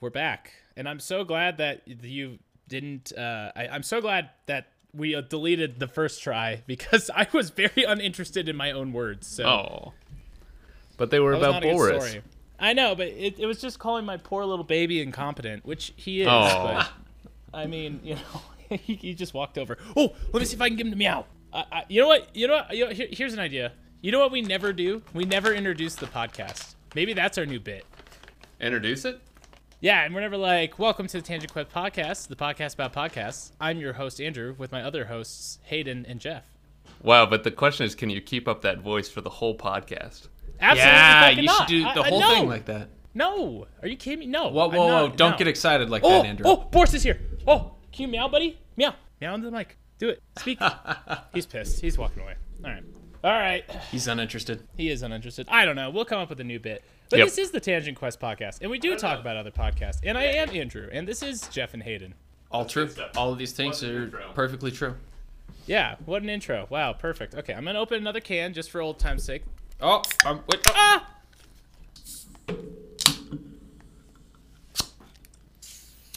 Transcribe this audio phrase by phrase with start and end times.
[0.00, 3.12] we're back, and I'm so glad that you didn't.
[3.16, 7.50] Uh, I, I'm so glad that we uh, deleted the first try because I was
[7.50, 9.26] very uninterested in my own words.
[9.26, 9.92] So Oh.
[10.96, 12.18] But they were about Boris.
[12.58, 16.20] I know, but it, it was just calling my poor little baby incompetent, which he
[16.20, 16.28] is.
[16.28, 16.62] Oh.
[16.62, 16.90] But
[17.54, 18.42] I mean, you know,
[18.76, 19.78] he, he just walked over.
[19.96, 21.24] Oh, let me see if I can get him to meow.
[21.54, 22.28] I, I, you know what?
[22.36, 22.76] You know what?
[22.76, 23.72] You know, here, here's an idea.
[24.02, 25.00] You know what we never do?
[25.14, 26.74] We never introduce the podcast.
[26.94, 27.86] Maybe that's our new bit.
[28.60, 29.20] Introduce it?
[29.80, 33.52] Yeah, and we're never like, welcome to the Tangent Quest podcast, the podcast about podcasts.
[33.60, 36.44] I'm your host, Andrew, with my other hosts, Hayden and Jeff.
[37.02, 40.28] Wow, but the question is can you keep up that voice for the whole podcast?
[40.60, 41.58] Absolutely yeah, fucking you not.
[41.60, 42.34] should do I- the I- whole no.
[42.34, 42.88] thing like that.
[43.14, 43.66] No.
[43.80, 44.26] Are you kidding me?
[44.26, 44.48] No.
[44.48, 45.06] Whoa, I'm whoa, whoa!
[45.08, 45.38] not- Don't no.
[45.38, 46.44] get excited like Oh, that, Andrew.
[46.46, 47.18] oh, Boris is here.
[47.46, 48.58] Oh, can you meow, buddy?
[48.76, 48.94] Meow.
[49.20, 49.78] Meow into the mic.
[49.98, 50.22] Do it.
[50.38, 50.58] Speak.
[51.32, 51.80] He's pissed.
[51.80, 52.34] He's walking away.
[52.64, 52.84] All right.
[53.24, 53.64] All right.
[53.90, 54.66] He's uninterested.
[54.76, 55.46] He is uninterested.
[55.50, 55.88] I don't know.
[55.90, 56.84] We'll come up with a new bit.
[57.10, 57.26] But Yep.
[57.28, 59.98] this is the Tangent Quest podcast, and we do talk about other podcasts.
[60.04, 62.14] And I am Andrew, and this is Jeff and Hayden.
[62.52, 62.88] All true.
[63.16, 64.30] All of these things What are intro.
[64.34, 64.94] perfectly true.
[65.66, 66.66] Yeah, what an intro.
[66.70, 67.34] Wow, perfect.
[67.34, 69.42] Okay, I'm going to open another can just for old time's sake.
[69.80, 70.60] Oh, um, wait.
[70.68, 70.72] oh.
[70.74, 71.06] Ah!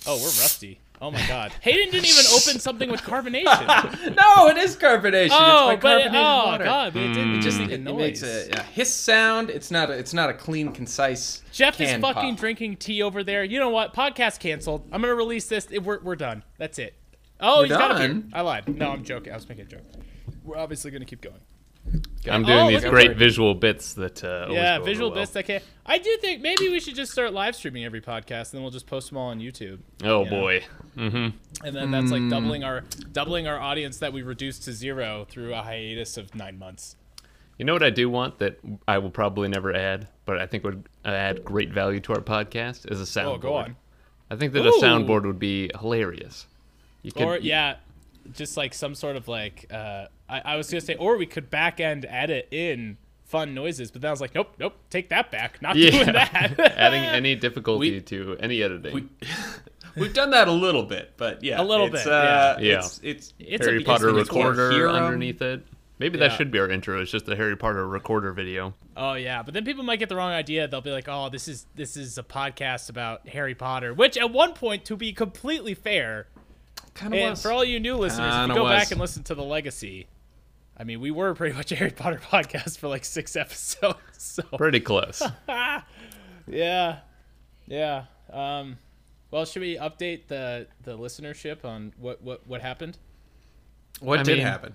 [0.06, 0.80] Oh, we're rusty.
[1.02, 1.52] Oh my god.
[1.62, 4.16] Hayden didn't even open something with carbonation.
[4.16, 5.30] no, it is carbonation.
[5.32, 6.64] oh, it's my but it, carbonated oh water.
[6.64, 7.64] god, but it didn't It just hmm.
[7.64, 9.50] make it, a it makes a, a hiss sound.
[9.50, 11.42] It's not a, it's not a clean, concise.
[11.52, 12.40] Jeff is fucking pop.
[12.40, 13.44] drinking tea over there.
[13.44, 13.94] You know what?
[13.94, 14.88] Podcast canceled.
[14.92, 15.68] I'm gonna release this.
[15.72, 16.44] It- We're, we're done.
[16.58, 16.96] That's it.
[17.40, 18.08] Oh, We're he's got a beer.
[18.08, 18.32] done?
[18.34, 18.68] I lied.
[18.78, 19.34] No, I'm joking.
[19.34, 19.82] I was making a joke.
[20.44, 21.40] We're obviously gonna keep going.
[22.30, 23.14] I'm doing Oh, these great her.
[23.14, 25.20] visual bits that uh, always yeah, go over visual well.
[25.20, 25.62] bits that can.
[25.86, 28.72] I do think maybe we should just start live streaming every podcast, and then we'll
[28.72, 29.80] just post them all on YouTube.
[30.04, 30.30] Oh Yeah.
[30.30, 30.64] boy.
[30.98, 31.66] Mm-hmm.
[31.68, 32.12] And then that's Hmm.
[32.14, 36.34] like doubling our doubling our audience that we reduced to zero through a hiatus of
[36.34, 36.96] nine months.
[37.58, 40.64] You know what I do want that I will probably never add, but I think
[40.64, 43.36] would add great value to our podcast is a soundboard.
[43.36, 43.76] Oh, go on.
[44.32, 44.70] I think that Ooh.
[44.70, 46.48] a soundboard would be hilarious.
[47.04, 47.76] You could, Or yeah,
[48.34, 51.50] just like some sort of like uh, I, I was gonna say, or we could
[51.50, 55.32] back end edit in fun noises, but then I was like, nope, nope, take that
[55.32, 55.62] back.
[55.62, 56.60] Not yeah, doing that.
[56.78, 58.94] adding any difficulty We- to any editing.
[58.94, 59.04] We,
[59.96, 62.78] we've done that a little bit, but yeah, A little it's, bit, Uh, yeah.
[62.80, 64.92] It's, it's it's Harry a, Potter it's- it's recorder hero.
[64.94, 65.66] underneath it.
[66.00, 66.28] Maybe Yeah.
[66.28, 67.00] that should be our intro.
[67.02, 68.74] It's just a Harry Potter recorder video.
[68.98, 70.68] Oh yeah, but then people might get the wrong idea.
[70.68, 74.32] They'll be like, "Oh, this is this is a podcast about Harry Potter," which at
[74.32, 76.28] one point, to be completely fair,
[76.96, 77.42] kind of and was.
[77.44, 78.72] for all you new listeners, if Kinda you go was.
[78.80, 80.08] back and listen to the Legacy,
[80.84, 83.98] I mean, we were pretty much a Harry Potter podcast for like six episodes.
[84.18, 85.22] So Pretty close.
[86.48, 87.00] yeah,
[87.68, 88.06] yeah.
[88.32, 88.78] Um,
[89.32, 92.98] well, should we update the the listenership on what what what happened?
[94.00, 94.74] what I did mean- happen?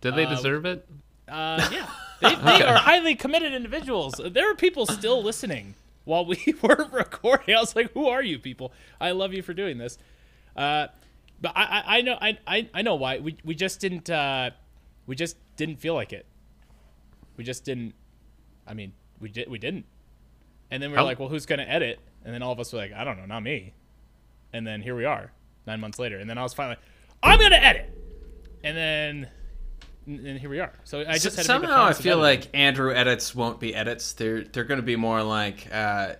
[0.00, 0.86] Did they Uh, deserve it?
[1.28, 1.88] Uh, yeah,
[2.22, 4.20] they, they are highly committed individuals.
[4.24, 7.54] There are people still listening while we were recording.
[7.56, 8.72] I was like, "Who are you people?
[9.00, 9.98] I love you for doing this."
[10.56, 10.86] Uh,
[11.40, 13.18] but I, I, I know I, I, I know why.
[13.18, 14.50] We we just didn't uh,
[15.08, 16.26] we just didn't feel like it.
[17.36, 17.94] We just didn't.
[18.66, 19.86] I mean, we did we didn't.
[20.70, 22.72] And then we were How- like, "Well, who's gonna edit?" And then all of us
[22.72, 23.72] were like, "I don't know, not me."
[24.52, 25.32] And then here we are,
[25.66, 26.18] nine months later.
[26.18, 26.76] And then I was finally,
[27.22, 27.90] "I'm gonna edit."
[28.62, 29.28] And then.
[30.06, 30.72] And here we are.
[30.84, 34.14] So I just had to somehow I feel like Andrew edits won't be edits.
[34.14, 36.14] They're they're going to be more like uh,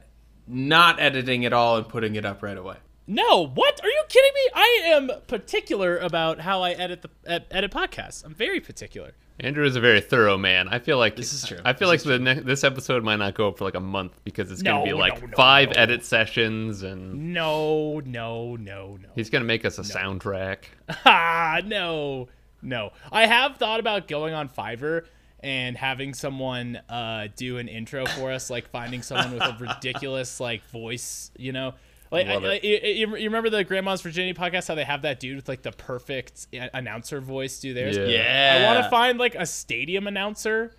[0.47, 2.77] not editing at all and putting it up right away.
[3.11, 3.81] No, what?
[3.83, 4.51] Are you kidding me?
[4.55, 8.23] I am particular about how I edit the ed- edit podcasts.
[8.25, 9.13] I'm very particular.
[9.41, 10.69] Andrew is a very thorough man.
[10.69, 11.59] I feel like This is true.
[11.65, 13.81] I feel This like the ne- this episode might not go up for like a
[13.81, 15.75] month because it's No, gonna be like no, no, five no.
[15.81, 19.09] edit sessions, and No, no, no, no.
[19.15, 20.65] he's gonna make us a soundtrack.
[21.07, 22.29] Ah, no,
[22.63, 22.91] no.
[23.11, 25.07] I have thought about going on Fiverr
[25.41, 30.41] and having someone uh, do an intro for us, like finding someone with a ridiculous
[30.41, 31.75] like voice, you know.
[32.11, 32.65] Like, I, Love it.
[32.65, 34.69] I- you, you you remember the Grandma's Virginia podcast?
[34.69, 37.97] How they have that dude with like the perfect announcer voice do theirs.
[37.99, 38.61] Yeah.
[38.63, 40.75] I want to find like a stadium announcer,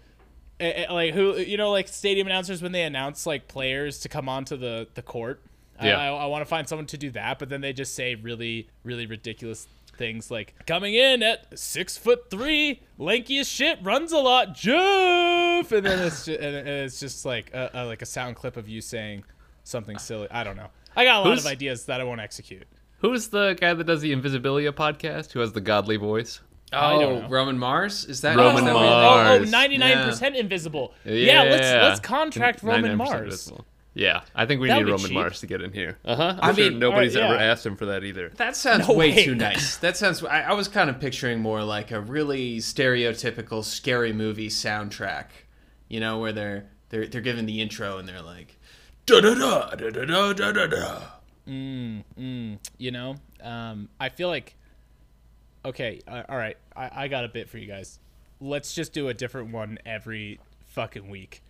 [0.59, 4.57] like who you know, like stadium announcers when they announce like players to come onto
[4.57, 5.41] the the court.
[5.79, 5.97] I- Yeah.
[6.00, 8.68] I, I want to find someone to do that, but then they just say really,
[8.83, 9.68] really ridiculous
[9.98, 15.71] things like coming in at six foot three, lanky as shit, runs a lot, Jeff,
[15.74, 18.68] and then it's just, and it's just like a, a like a sound clip of
[18.69, 19.24] you saying
[19.63, 20.27] something silly.
[20.31, 20.68] I don't know.
[20.95, 22.68] I got a lot Who's- of ideas that I won't execute.
[23.00, 25.31] Who's the guy that does the Invisibilia podcast?
[25.31, 26.41] Who has the godly voice?
[26.74, 27.27] I don't Oh, know.
[27.30, 29.51] Roman Mars is that Roman oh, what- oh, oh, Mars.
[29.51, 30.94] 99% invisible.
[31.06, 33.21] Yeah, let's let's contract Roman 99% Mars.
[33.24, 33.65] invisible.
[33.95, 35.13] Yeah, I think we That'd need be Roman cheap.
[35.15, 35.97] Mars to get in here.
[36.06, 36.36] Uh huh.
[36.41, 37.51] I'm I sure mean- nobody's Alright, ever yeah.
[37.51, 38.30] asked him for that either.
[38.36, 39.24] That sounds No way way.
[39.25, 39.77] too nice.
[39.77, 40.24] That sounds.
[40.24, 45.25] I, I was kind of picturing more like a really stereotypical scary movie soundtrack.
[45.88, 48.58] You know, where they're they're they're giving the intro and they're like,
[49.09, 51.01] da da da da da da da da.
[51.47, 54.56] Mm, mm, you know, um, I feel like
[55.65, 58.00] okay, uh, all right, I, I got a bit for you guys.
[58.39, 61.44] Let's just do a different one every fucking week.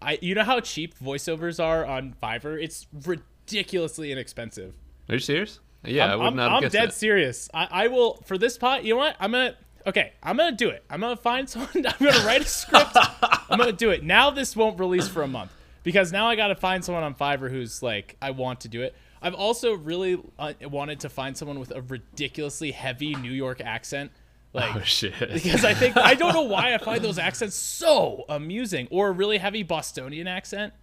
[0.00, 2.60] I, you know how cheap voiceovers are on Fiverr?
[2.60, 4.74] It's ridiculously inexpensive.
[5.08, 5.60] Are you serious?
[5.84, 6.52] Yeah, I'm, I would I'm, not.
[6.52, 6.94] I'm dead that.
[6.94, 7.48] serious.
[7.52, 8.84] I, I will for this pot.
[8.84, 9.16] You know what?
[9.20, 9.54] I'm gonna.
[9.86, 10.84] Okay, I'm gonna do it.
[10.88, 11.70] I'm gonna find someone.
[11.74, 12.96] I'm gonna write a script.
[13.50, 14.02] I'm gonna do it.
[14.02, 17.50] Now this won't release for a month because now i gotta find someone on fiverr
[17.50, 21.58] who's like i want to do it i've also really uh, wanted to find someone
[21.58, 24.10] with a ridiculously heavy new york accent
[24.54, 25.14] like Oh shit.
[25.32, 29.10] because I think I don't know why I find those accents so amusing, or a
[29.12, 30.74] really heavy Bostonian accent.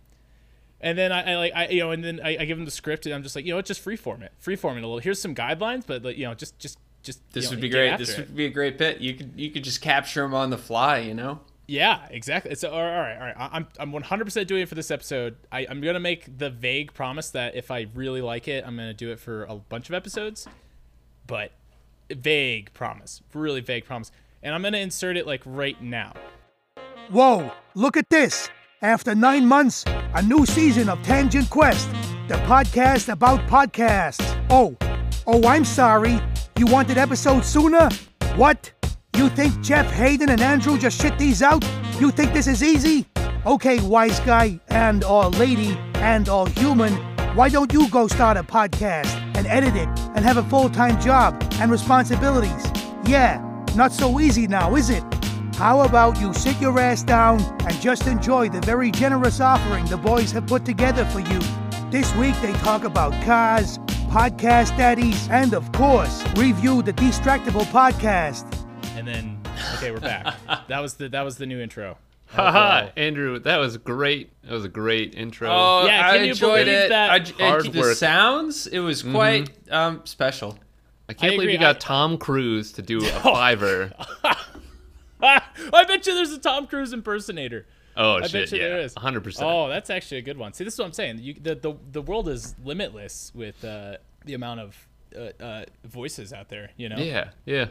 [0.81, 2.71] And then I, I like I you know, and then I, I give them the
[2.71, 4.97] script, and I'm just like, you know, what, just freeform it, freeform it a little.
[4.97, 7.69] Here's some guidelines, but like, you know, just just just This you know, would be
[7.69, 7.97] great.
[7.99, 8.17] This it.
[8.17, 9.01] would be a great bit.
[9.01, 10.99] You could you could just capture them on the fly.
[10.99, 11.41] You know.
[11.69, 12.56] Yeah, exactly.
[12.56, 13.36] So all right, all right.
[13.38, 15.38] I'm I'm 100% doing it for this episode.
[15.51, 18.94] I, I'm gonna make the vague promise that if I really like it, I'm gonna
[18.94, 20.48] do it for a bunch of episodes.
[21.27, 21.51] But
[22.10, 24.12] vague promise, really vague promise,
[24.42, 26.13] and I'm gonna insert it like right now.
[27.12, 28.50] Whoa, look at this.
[28.81, 29.86] After nine months,
[30.16, 31.88] a new season of Tangent Quest,
[32.27, 34.25] the podcast about podcasts.
[34.50, 34.75] Oh,
[35.27, 36.19] oh, I'm sorry.
[36.57, 37.89] You wanted episodes sooner?
[38.36, 38.71] What?
[39.15, 41.63] You think Jeff Hayden and Andrew just shit these out?
[42.00, 43.06] You think this is easy?
[43.45, 46.94] Okay, wise guy and or lady and or human,
[47.35, 51.41] why don't you go start a podcast and edit it and have a full-time job
[51.56, 52.65] and responsibilities?
[53.06, 53.44] Yeah,
[53.75, 55.03] not so easy now, is it?
[55.56, 59.97] How about you sit your ass down and just enjoy the very generous offering the
[59.97, 61.39] boys have put together for you?
[61.89, 63.77] This week they talk about cars,
[64.09, 68.58] podcast daddies, and of course, review the Distractible podcast.
[68.99, 69.39] And then
[69.75, 70.35] okay, we're back.
[70.67, 71.97] that was the that was the new intro.
[72.27, 74.29] Haha, Andrew, that was great.
[74.43, 75.49] That was a great intro.
[75.49, 76.89] Oh, Yeah, I you enjoyed believe it.
[76.89, 77.95] that- I, it- Hard the work.
[77.95, 78.67] sounds.
[78.67, 80.59] It was quite um, special.
[81.07, 81.53] I can't I believe agree.
[81.53, 83.93] you got I- Tom Cruise to do a Fiverr.
[85.21, 85.41] I
[85.87, 87.65] bet you there's a Tom Cruise impersonator.
[87.95, 88.95] Oh I shit, bet you yeah, there is.
[88.95, 89.39] 100%.
[89.41, 90.51] Oh, that's actually a good one.
[90.53, 91.19] See, this is what I'm saying.
[91.19, 94.87] You, the, the the world is limitless with uh, the amount of
[95.17, 96.69] uh, uh, voices out there.
[96.77, 96.97] You know.
[96.97, 97.67] Yeah, yeah.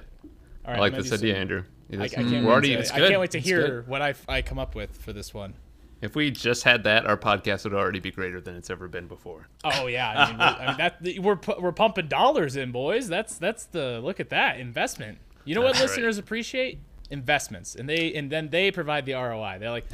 [0.64, 1.64] All I like this idea, some- Andrew.
[1.90, 3.88] I, I can't we're wait already, to, I can't wait to It's hear good.
[3.88, 5.55] what I, I come up with for this one.
[6.02, 9.08] If we just had that, our podcast would already be greater than it's ever been
[9.08, 9.49] before.
[9.64, 11.22] Oh yeah, I mean, we're, I mean that
[11.56, 13.08] we're we're pumping dollars in, boys.
[13.08, 15.19] That's that's the look at that investment.
[15.44, 15.88] You know what That's right.
[15.88, 16.78] listeners appreciate?
[17.11, 19.56] Investments, and they and then they provide the ROI.
[19.58, 19.87] They're like,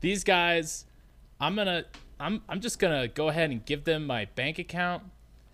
[0.00, 0.86] these guys,
[1.38, 1.84] I'm gonna
[2.18, 5.02] I'm I'm just gonna go ahead and give them my bank account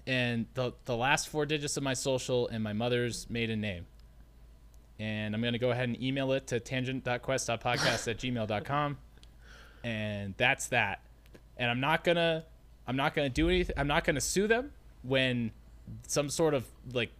[0.06, 3.86] and the the last four digits of my social and my mother's maiden name.
[4.98, 8.98] And I'm gonna go ahead and email it to tangent.quest.podcast at gmail.com.
[9.84, 11.00] And that's that.
[11.56, 12.44] And I'm not gonna
[12.86, 13.74] I'm not gonna do anything.
[13.78, 14.72] I'm not gonna sue them
[15.02, 15.52] when
[16.06, 17.10] some sort of like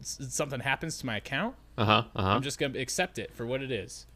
[0.00, 1.56] s- something happens to my account.
[1.76, 2.02] Uh huh.
[2.14, 2.28] Uh huh.
[2.28, 4.06] I'm just gonna accept it for what it is.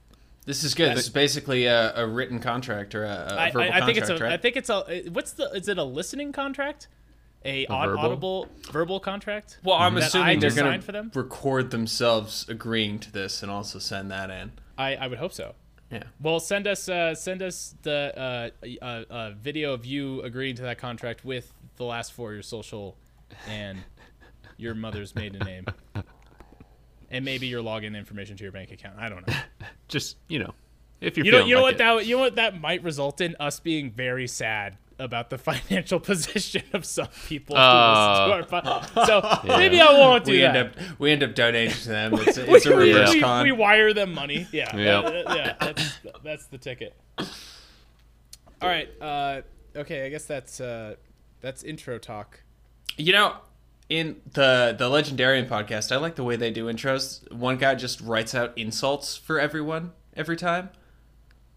[0.45, 0.97] This is good.
[0.97, 3.99] This is basically a, a written contract or a, a I, verbal I, I think
[3.99, 4.25] it's contract, a.
[4.25, 4.43] I right?
[4.43, 5.03] think it's a.
[5.11, 5.51] What's the?
[5.51, 6.89] Is it a listening contract?
[7.45, 8.01] A, aud- verbal?
[8.05, 9.59] audible verbal contract?
[9.65, 11.11] well, I'm assuming they're just going signed for to them.
[11.15, 14.53] record themselves agreeing to this and also send that in.
[14.77, 15.55] I, I would hope so.
[15.91, 16.03] Yeah.
[16.21, 20.63] Well, send us uh, send us the uh, uh, uh, video of you agreeing to
[20.63, 22.97] that contract with the last four of your social
[23.49, 23.79] and
[24.59, 25.65] your mother's maiden name,
[27.11, 28.97] and maybe your login information to your bank account.
[28.99, 29.35] I don't know.
[29.89, 30.53] Just you know,
[31.01, 31.79] if you're You know, you know like what it.
[32.01, 36.01] that you know what that might result in us being very sad about the financial
[36.01, 39.07] position of some people Uh, listen to our podcast.
[39.45, 40.57] So maybe I won't do We that.
[40.57, 42.15] end up we end up donating to them.
[42.27, 43.45] It's, we, it's a reverse we- con.
[43.45, 44.47] we wire them money.
[44.53, 44.99] Yeah, Yeah.
[45.01, 45.55] Uh, yeah.
[45.61, 46.95] That's that's the ticket.
[47.19, 48.89] All right.
[49.01, 49.43] Uh,
[49.77, 50.05] okay.
[50.07, 50.97] I guess that's uh,
[51.41, 52.43] that's intro talk.
[52.97, 53.37] You know,
[53.89, 57.31] in the the Legendarian podcast, I like the way they do intros.
[57.33, 60.71] One guy just writes out insults for everyone every time.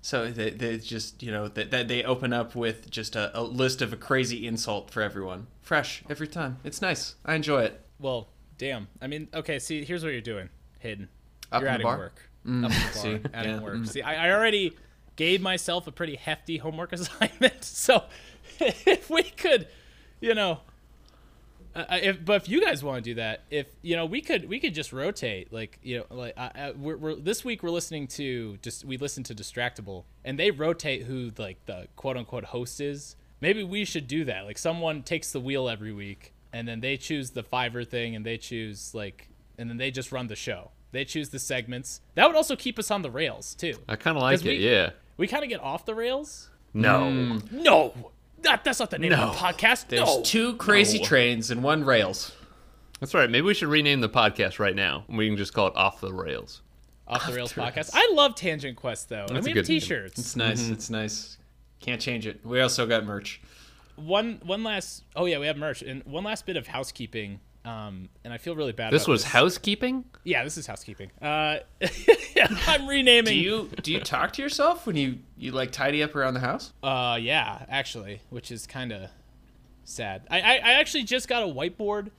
[0.02, 3.44] So they, they just you know that they, they open up with just a, a
[3.44, 6.58] list of a crazy insult for everyone, fresh every time.
[6.64, 7.16] It's nice.
[7.26, 7.80] I enjoy it.
[8.00, 8.88] Well, damn.
[9.02, 9.60] I mean, okay.
[9.60, 10.50] See, here's what you're doing.
[10.80, 11.10] Hidden.
[11.52, 11.98] Up you're adding bar?
[11.98, 12.30] work.
[12.46, 12.78] Up in the bar.
[12.94, 13.76] see, adding yeah, work.
[13.76, 13.88] mm.
[13.88, 14.76] See, I, I already
[15.16, 17.64] gave myself a pretty hefty homework assignment.
[17.64, 18.04] So
[18.60, 19.68] if we could,
[20.20, 20.62] you know,
[21.76, 24.48] uh, if but if you guys want to do that, if you know, we could
[24.50, 25.52] we could just rotate.
[25.54, 28.98] Like you know, like uh, uh, we're, we're this week we're listening to just we
[28.98, 33.16] listen to Distractible, and they rotate who like the quote unquote host is.
[33.40, 34.46] Maybe we should do that.
[34.46, 38.26] Like someone takes the wheel every week, and then they choose the Fiverr thing, and
[38.26, 40.72] they choose like, and then they just run the show.
[40.92, 42.02] They choose the segments.
[42.16, 43.76] That would also keep us on the rails too.
[43.88, 44.46] I kind of like it.
[44.46, 44.92] we- yeah.
[45.18, 46.50] We kind of get off the rails.
[46.74, 47.02] No.
[47.02, 47.52] Mm.
[47.52, 48.12] No,
[48.44, 49.88] That, that's not the name of the podcast.
[49.88, 50.22] There's no.
[50.24, 51.06] two crazy No.
[51.06, 52.32] trains and one rails.
[53.00, 53.30] That's right.
[53.30, 55.06] Maybe we should rename the podcast right now.
[55.08, 56.62] We can just call it Off the Rails.
[57.08, 57.92] Off the Rails podcast.
[57.94, 59.26] I love Tangent Quest though.
[59.28, 59.66] and That's we have.
[59.66, 60.20] T-shirts.
[60.20, 60.62] It's nice.
[60.64, 60.74] Mm-hmm.
[60.74, 61.38] It's nice.
[61.80, 62.46] Can't change it.
[62.46, 63.42] We also got merch.
[63.96, 65.04] One one last.
[65.16, 67.40] Oh yeah, we have merch and one last bit of housekeeping.
[67.64, 68.92] Um, and I feel really bad.
[68.92, 70.06] This was housekeeping?
[70.24, 71.12] Yeah, this is housekeeping.
[71.22, 71.58] Uh,
[72.68, 73.34] I'm renaming.
[73.34, 76.40] Do you do you talk to yourself when you you like tidy up around the
[76.40, 76.74] house?
[76.82, 79.10] Uh, yeah, actually, which is kind of
[79.84, 80.24] sad.
[80.32, 82.10] I, I I actually just got a whiteboard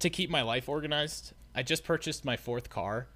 [0.00, 1.32] to keep my life organized.
[1.54, 3.06] I just purchased my fourth car,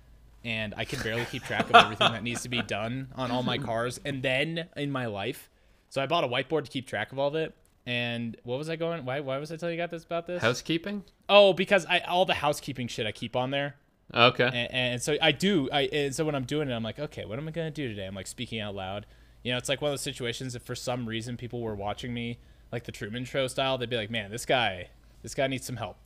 [0.42, 3.42] and I can barely keep track of everything that needs to be done on all
[3.42, 5.50] my cars and then in my life.
[5.90, 7.54] So I bought a whiteboard to keep track of all of it.
[7.86, 9.04] And what was I going?
[9.04, 10.42] Why why was I telling you guys this about this?
[10.42, 11.02] Housekeeping?
[11.28, 13.76] Oh, because I all the housekeeping shit I keep on there.
[14.12, 14.44] Okay.
[14.44, 15.68] and, and so I do.
[15.72, 17.88] I and so when I'm doing it, I'm like, okay, what am I gonna do
[17.88, 18.06] today?
[18.06, 19.06] I'm like speaking out loud.
[19.42, 20.54] You know, it's like one of those situations.
[20.54, 22.38] If for some reason people were watching me,
[22.70, 24.88] like the Truman Show style, they'd be like, man, this guy,
[25.22, 25.96] this guy needs some help.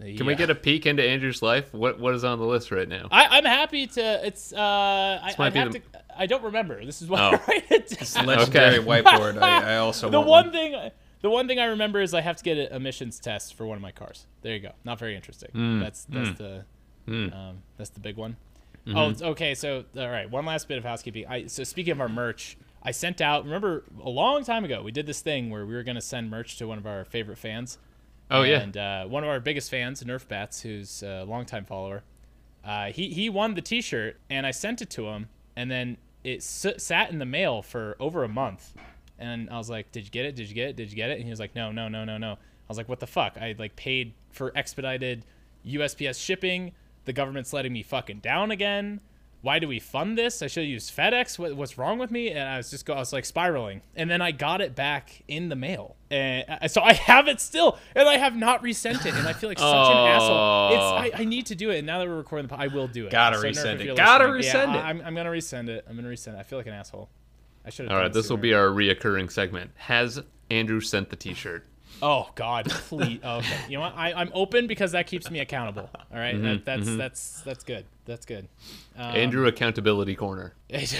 [0.00, 1.72] Can we get a peek into Andrew's life?
[1.72, 3.06] What What is on the list right now?
[3.12, 4.26] I, I'm happy to.
[4.26, 4.52] It's.
[4.52, 4.58] Uh,
[5.22, 5.84] I, might I be have the- to.
[6.18, 6.84] I don't remember.
[6.84, 7.36] This is why Oh.
[7.48, 8.26] I write it down.
[8.26, 8.86] Legendary Okay.
[8.88, 9.40] whiteboard.
[9.40, 10.52] I, I also The want one one.
[10.52, 10.90] thing.
[11.24, 13.76] The one thing I remember is I have to get an emissions test for one
[13.76, 14.26] of my cars.
[14.42, 14.72] There you go.
[14.84, 15.48] Not very interesting.
[15.52, 15.80] Hmm.
[15.80, 16.64] That's that's the
[17.32, 18.36] um, that's the big one.
[18.86, 18.96] Mm-hmm.
[18.98, 19.54] Oh, it's- okay.
[19.54, 21.26] So all right, one last bit of housekeeping.
[21.26, 23.44] I so speaking of our merch, I sent out.
[23.44, 26.30] Remember a long time ago we did this thing where we were going to send
[26.30, 27.78] merch to one of our favorite fans.
[28.30, 28.60] Oh yeah.
[28.60, 32.02] And uh, one of our biggest fans, Nerf Bats, who's a longtime follower,
[32.64, 36.38] uh, he he won the T-shirt, and I sent it to him, and then it
[36.38, 38.74] s- sat in the mail for over a month,
[39.18, 40.34] and I was like, "Did you get it?
[40.36, 40.76] Did you get it?
[40.76, 42.36] Did you get it?" And he was like, "No, no, no, no, no." I
[42.68, 45.24] was like, "What the fuck?" I like paid for expedited
[45.66, 46.72] USPS shipping.
[47.04, 49.00] The government's letting me fucking down again.
[49.42, 50.40] Why do we fund this?
[50.40, 51.38] I should have used FedEx.
[51.38, 52.30] What, what's wrong with me?
[52.30, 53.82] And I was just go, I was like spiraling.
[53.94, 57.42] And then I got it back in the mail, and uh, so I have it
[57.42, 59.12] still, and I have not resent it.
[59.14, 60.68] And I feel like such an asshole.
[61.04, 61.78] It's I, I need to do it.
[61.78, 63.10] And now that we're recording the, po- I will do it.
[63.12, 63.94] Gotta So, resend it.
[63.94, 64.84] Gotta listening- resend yeah, it.
[64.84, 65.84] I'm, I'm gonna resend it.
[65.86, 66.38] I'm gonna resend it.
[66.38, 67.10] I feel like an asshole.
[67.64, 67.88] I should.
[67.88, 68.12] All right.
[68.12, 69.70] This will be our reoccurring segment.
[69.76, 71.66] Has Andrew sent the T-shirt?
[72.02, 73.20] Oh God, please.
[73.22, 73.94] Oh, okay, you know what?
[73.96, 75.88] I, I'm open because that keeps me accountable.
[75.94, 76.40] All right?
[76.42, 77.86] that, that's that's that's good.
[78.04, 78.48] That's good.
[78.96, 80.54] Um, Andrew Accountability Corner.
[80.68, 80.94] it's,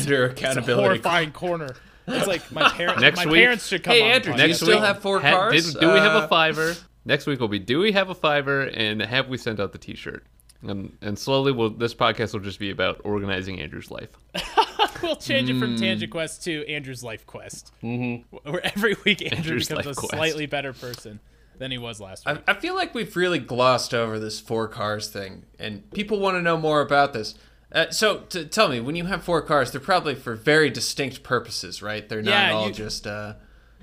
[0.00, 0.82] Under a accountability.
[0.84, 1.74] horrifying corner.
[2.06, 3.00] It's like my parents.
[3.02, 3.94] Next my week- parents should come.
[3.94, 4.36] Hey, Andrew, podcast.
[4.36, 5.72] do you Next still have four ha- cars?
[5.74, 6.80] did- do we have Uh, a Fiverr?
[7.04, 9.78] Next week will be do we have a Fiverr and have we sent out the
[9.78, 10.24] T-shirt?
[10.62, 14.10] And and slowly, will this podcast will just be about organizing Andrew's life.
[15.02, 15.56] We'll change Hmm.
[15.56, 17.72] it from Tangent Quest to Andrew's Life Quest.
[17.82, 18.36] Mm-hmm.
[18.50, 20.14] Where every week Andrew Andrew's becomes Life a Quest.
[20.14, 21.20] slightly better person
[21.58, 22.38] than he was last week.
[22.46, 26.36] I, I feel like we've really glossed over this four cars thing, and people want
[26.36, 27.34] to know more about this.
[27.72, 31.22] Uh, so, t- tell me, when you have four cars, they're probably for very distinct
[31.22, 32.08] purposes, right?
[32.08, 33.06] They're not Yeah, all you- just.
[33.06, 33.34] Uh,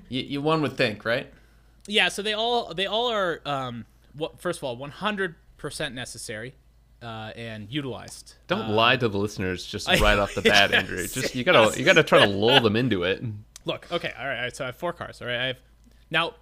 [0.10, 1.32] you, you one would think, right?
[1.88, 5.36] yeah, so they all they all are um, what, first of all 100%
[5.93, 6.55] necessary
[7.03, 8.36] uh, and utilized.
[8.48, 11.05] Don't Uh, lie to the listeners just I- right off the bat, yes, Andrew.
[11.07, 13.24] Just you gotta you gotta try to lull them into it.
[13.65, 14.55] Look, okay, all right, all right.
[14.55, 15.22] So I have four cars.
[15.22, 15.57] All right, I have
[16.10, 16.33] now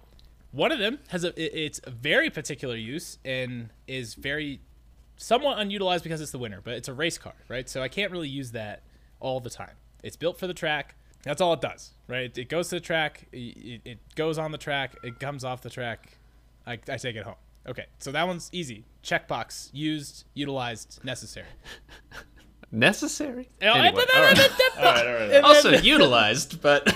[0.52, 4.60] one of them has a it- it's a very particular use and is very
[5.16, 7.68] somewhat unutilized because it's the winter, but it's a race car, right?
[7.68, 8.82] So I can't really use that
[9.20, 9.74] all the time.
[10.02, 10.94] It's built for the track.
[11.22, 12.22] That's all it does, right?
[12.24, 13.28] It, it goes to the track.
[13.32, 14.96] It, it goes on the track.
[15.04, 16.18] It comes off the track.
[16.66, 17.36] I, I take it home.
[17.68, 18.84] Okay, so that one's easy.
[19.02, 21.46] Checkbox: used, utilized, necessary.
[22.70, 23.50] Necessary.
[23.60, 24.38] Anyway, all right.
[24.78, 25.44] all right, all right.
[25.44, 26.86] Also utilized, but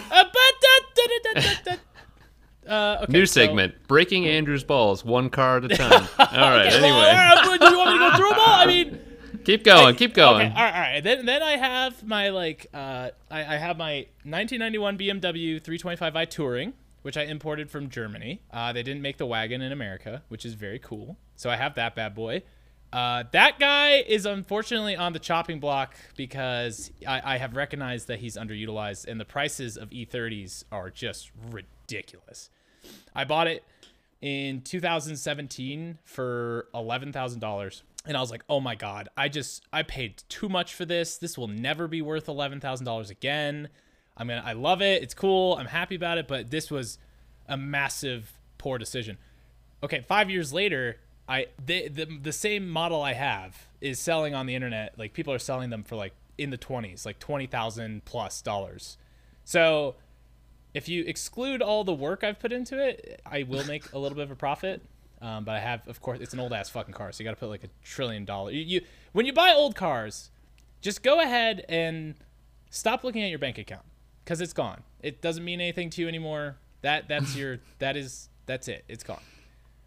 [2.66, 6.08] Uh, okay, New so- segment: breaking Andrew's balls one car at a time.
[6.18, 6.66] All right.
[6.72, 8.54] Well, Anyway, do you want me to go through them all?
[8.54, 8.98] I mean,
[9.44, 9.94] keep going.
[9.94, 10.46] Keep going.
[10.48, 11.00] Okay, all right, all right.
[11.00, 16.72] Then, then I have my like, uh, I, I have my 1991 BMW 325i Touring,
[17.06, 18.42] which I imported from Germany.
[18.50, 21.16] Uh, they didn't make the wagon in America, which is very cool.
[21.36, 22.42] So I have that bad boy.
[22.92, 28.18] Uh, that guy is unfortunately on the chopping block because I, I have recognized that
[28.18, 32.50] he's underutilized, and the prices of E30s are just ridiculous.
[33.14, 33.62] I bought it
[34.20, 40.24] in 2017 for $11,000 and I was like, "Oh my god, I just I paid
[40.28, 41.18] too much for this.
[41.18, 43.68] This will never be worth $11,000 again."
[44.16, 45.02] I mean, I love it.
[45.02, 45.56] It's cool.
[45.56, 46.98] I'm happy about it, but this was
[47.48, 49.18] a massive poor decision.
[49.82, 54.46] Okay, 5 years later, I the, the the same model I have is selling on
[54.46, 54.98] the internet.
[54.98, 58.96] Like people are selling them for like in the 20s, like 20,000 plus dollars.
[59.44, 59.94] So,
[60.74, 64.16] if you exclude all the work I've put into it, I will make a little
[64.16, 64.82] bit of a profit.
[65.22, 67.30] Um, but I have, of course, it's an old ass fucking car, so you got
[67.30, 68.54] to put like a trillion dollars.
[68.54, 68.80] You, you
[69.12, 70.30] when you buy old cars,
[70.82, 72.16] just go ahead and
[72.70, 73.84] stop looking at your bank account
[74.26, 74.82] because it's gone.
[75.02, 76.56] It doesn't mean anything to you anymore.
[76.82, 78.84] That that's your that is that's it.
[78.88, 79.22] It's gone.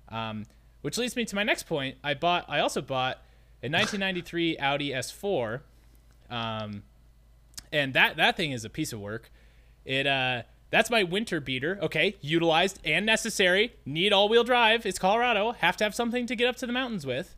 [0.07, 0.45] Um,
[0.81, 1.97] which leads me to my next point.
[2.03, 2.45] I bought.
[2.47, 3.17] I also bought
[3.61, 5.59] a 1993 Audi S4,
[6.29, 6.83] um,
[7.71, 9.29] and that that thing is a piece of work.
[9.83, 11.77] It uh, that's my winter beater.
[11.81, 13.73] Okay, utilized and necessary.
[13.85, 14.85] Need all-wheel drive.
[14.85, 15.51] It's Colorado.
[15.51, 17.35] Have to have something to get up to the mountains with.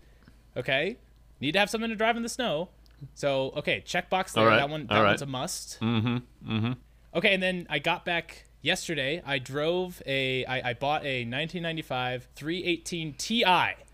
[0.55, 0.97] Okay,
[1.39, 2.69] need to have something to drive in the snow.
[3.15, 4.45] So okay, checkbox there.
[4.45, 4.85] Right, That one.
[4.87, 5.09] That all right.
[5.09, 5.79] one's a must.
[5.79, 6.17] Mm-hmm.
[6.53, 6.71] Mm-hmm.
[7.13, 9.21] Okay, and then I got back yesterday.
[9.25, 10.45] I drove a.
[10.45, 13.43] I, I bought a 1995 318 Ti.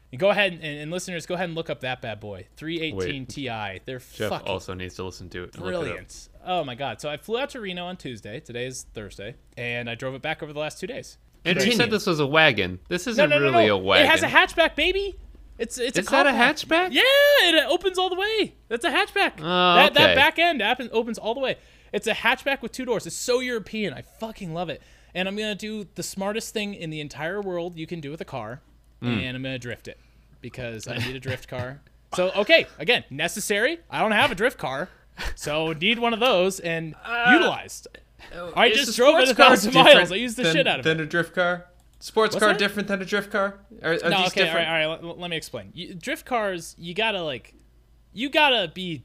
[0.10, 2.48] And go ahead and, and listeners, go ahead and look up that bad boy.
[2.56, 3.30] 318 Wait.
[3.30, 3.82] Ti.
[3.86, 5.58] They're Jeff fucking also needs to listen to it.
[5.58, 6.30] look it brilliant.
[6.46, 7.02] Oh my god!
[7.02, 8.40] So I flew out to Reno on Tuesday.
[8.40, 11.18] Today is Thursday, and I drove it back over the last two days.
[11.44, 12.80] And you said this was a wagon.
[12.88, 13.76] This isn't no, no, really no.
[13.76, 14.06] a wagon.
[14.06, 15.18] It has a hatchback, baby.
[15.58, 16.90] It's it's Is a that a hatchback?
[16.92, 17.04] Yeah,
[17.42, 18.54] it opens all the way.
[18.68, 19.34] That's a hatchback.
[19.40, 21.58] Oh, that that back end opens all the way.
[21.94, 23.06] It's a hatchback with two doors.
[23.08, 23.94] It's so European.
[23.94, 24.82] I fucking love it.
[25.16, 28.22] And I'm gonna do the smartest thing in the entire world you can do with
[28.22, 28.62] a car,
[29.02, 29.20] Hmm.
[29.20, 30.00] and I'm gonna drift it
[30.42, 31.82] because I need a drift car.
[32.16, 33.80] So okay, again, necessary.
[33.90, 34.90] I don't have a drift car,
[35.36, 36.96] so need one of those and
[37.32, 37.88] utilized.
[38.56, 40.12] I just drove it a car thousand miles.
[40.12, 40.90] I used the than- shit out of it.
[40.90, 41.66] Than a drift car.
[42.00, 42.60] Sports What's car that?
[42.60, 43.60] different than a drift car?
[43.82, 44.68] Are, are no, these okay, different?
[44.70, 45.04] right, all right.
[45.04, 45.72] Let, let me explain.
[45.74, 47.56] You, drift cars, you gotta like,
[48.14, 49.04] you gotta be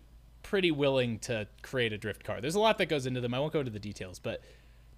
[0.52, 2.38] pretty willing to create a drift car.
[2.38, 3.32] There's a lot that goes into them.
[3.32, 4.42] I won't go into the details, but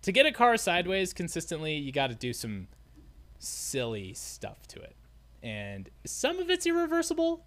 [0.03, 2.67] to get a car sideways consistently, you got to do some
[3.39, 4.97] silly stuff to it,
[5.45, 7.45] and some of it's irreversible.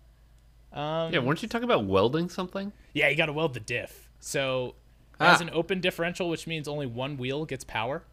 [0.71, 2.71] Um, Yeah, weren't you talking about welding something?
[2.93, 4.09] yeah, you got to weld the diff.
[4.21, 4.75] So
[5.19, 5.25] Ah.
[5.31, 8.03] has an open differential, which means only one wheel gets power,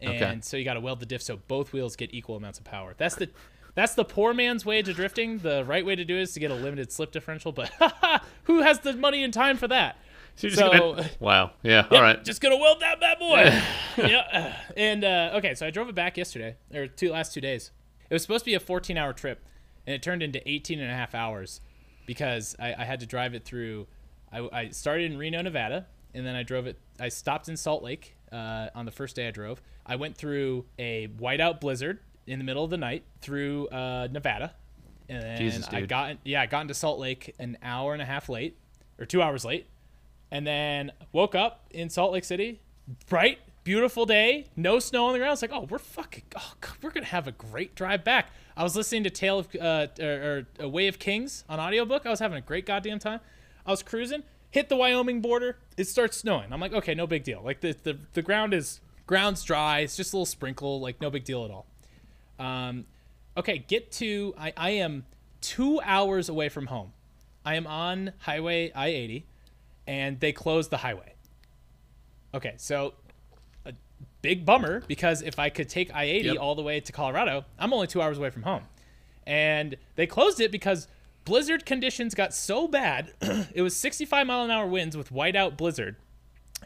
[0.00, 0.38] and Okay.
[0.42, 2.94] so you got to weld the diff so both wheels get equal amounts of power.
[2.96, 3.30] That's the
[3.74, 5.38] that's the poor man's way to drifting.
[5.38, 7.70] The right way to do it is to get a limited slip differential, but
[8.44, 9.96] who has the money and time for that?
[10.36, 11.50] So, So- gonna- wow.
[11.62, 11.86] Yeah.
[11.90, 12.22] All right.
[12.24, 13.52] Just gonna weld that bad boy.
[13.98, 14.56] yeah.
[14.76, 17.70] And uh, okay, so I drove it back yesterday, or two last two days.
[18.08, 19.44] It was supposed to be a 14 hour trip,
[19.86, 21.60] and it turned into 18 and a half hours
[22.06, 23.86] because I, I had to drive it through.
[24.32, 26.78] I, I started in Reno, Nevada, and then I drove it.
[26.98, 29.60] I stopped in Salt Lake uh, on the first day I drove.
[29.84, 31.98] I went through a whiteout blizzard
[32.30, 34.54] in the middle of the night through uh, Nevada,
[35.08, 38.28] and Jesus, I got yeah I got into Salt Lake an hour and a half
[38.28, 38.56] late,
[38.98, 39.66] or two hours late
[40.30, 42.60] and then woke up in Salt Lake City,
[43.08, 45.32] bright, beautiful day, no snow on the ground.
[45.32, 48.30] It's like, oh, we're fucking, oh, God, we're gonna have a great drive back.
[48.56, 52.06] I was listening to Tale of uh, or, or A Way of Kings on audiobook.
[52.06, 53.20] I was having a great goddamn time.
[53.66, 55.58] I was cruising, hit the Wyoming border.
[55.76, 56.52] It starts snowing.
[56.52, 57.42] I'm like, okay, no big deal.
[57.42, 59.80] Like the the, the ground is ground's dry.
[59.80, 60.80] It's just a little sprinkle.
[60.80, 61.66] Like no big deal at all.
[62.40, 62.86] Um,
[63.36, 65.04] okay, get to I, I am
[65.40, 66.92] two hours away from home.
[67.44, 69.26] I am on Highway I eighty,
[69.86, 71.14] and they closed the highway.
[72.34, 72.94] Okay, so
[73.66, 73.72] a
[74.22, 76.38] big bummer because if I could take I eighty Yep.
[76.40, 78.62] all the way to Colorado, I'm only two hours away from home,
[79.26, 80.88] and they closed it because
[81.24, 83.12] blizzard conditions got so bad.
[83.54, 85.96] it was sixty five mile an hour winds with whiteout blizzard,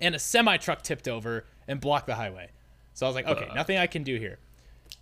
[0.01, 2.51] and a semi truck tipped over and blocked the highway.
[2.95, 4.39] So I was like, okay, nothing I can do here.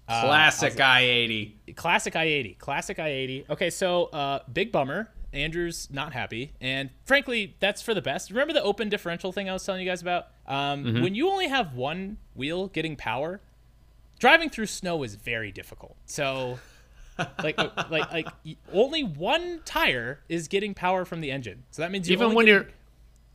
[0.06, 1.76] Classic I-80.
[1.76, 2.58] Classic I-80.
[2.58, 3.50] Classic I-80.
[3.50, 5.10] Okay, so uh, big bummer.
[5.32, 8.28] Andrew's not happy, and frankly, that's for the best.
[8.30, 10.26] Remember the open differential thing I was telling you guys about?
[10.46, 13.40] Um, When you only have one wheel getting power,
[14.18, 15.96] driving through snow is very difficult.
[16.04, 16.58] So,
[17.42, 18.26] like, uh, like, like,
[18.74, 21.62] only one tire is getting power from the engine.
[21.70, 22.72] So that means even when getting- you're,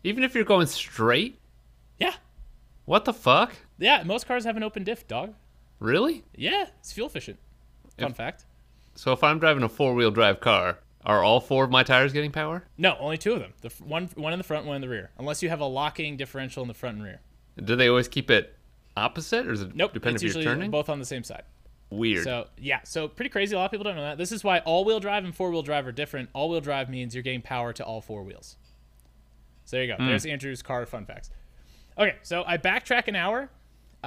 [0.03, 1.39] even if you're going straight,
[1.99, 2.13] yeah,
[2.85, 3.55] what the fuck?
[3.79, 4.03] yeah.
[4.03, 5.33] Most cars have an open diff, dog.
[5.79, 6.23] Really?
[6.35, 7.39] Yeah, it's fuel efficient.
[7.99, 8.45] Fun fact.
[8.95, 12.13] So if I'm driving a four wheel drive car, are all four of my tires
[12.13, 12.63] getting power?
[12.77, 13.53] No, only two of them.
[13.61, 15.11] The f- one, one in the front, one in the rear.
[15.17, 17.21] Unless you have a locking differential in the front and rear.
[17.63, 18.55] Do they always keep it
[18.95, 20.71] opposite, or is it Nope, depend it's if you're usually turning?
[20.71, 21.43] both on the same side.
[21.89, 22.23] Weird.
[22.23, 23.55] So yeah, so pretty crazy.
[23.55, 24.17] A lot of people don't know that.
[24.17, 26.29] This is why all-wheel drive and four-wheel drive are different.
[26.33, 28.57] All-wheel drive means you're getting power to all four wheels.
[29.65, 29.97] So there you go.
[29.97, 30.07] Hmm.
[30.07, 31.29] There's Andrew's car fun facts.
[31.97, 33.49] Okay, so I backtrack an hour.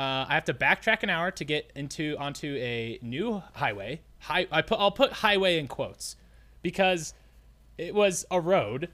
[0.01, 4.01] Uh, I have to backtrack an hour to get into onto a new highway.
[4.19, 6.17] High, I put I'll put highway in quotes
[6.63, 7.13] because
[7.77, 8.89] it was a road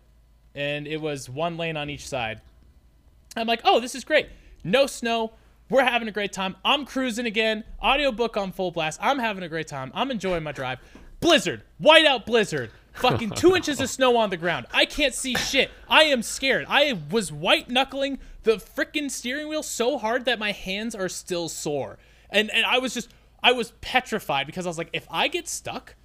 [0.57, 2.41] and it was one lane on each side.
[3.37, 4.31] I'm like, oh, this is great.
[4.65, 5.35] No snow.
[5.71, 6.57] We're having a great time.
[6.65, 7.63] I'm cruising again.
[7.81, 8.99] Audiobook on full blast.
[9.01, 9.93] I'm having a great time.
[9.95, 10.81] I'm enjoying my drive.
[11.21, 12.73] Blizzard, whiteout blizzard.
[12.95, 14.67] Fucking two inches of snow on the ground.
[14.73, 15.71] I can't see shit.
[15.89, 16.67] I am scared.
[16.69, 21.49] I was white knuckling the freaking steering wheel so hard that my hands are still
[21.49, 21.99] sore.
[22.31, 25.49] And and I was just I was petrified because I was like, if I get
[25.49, 25.97] stuck,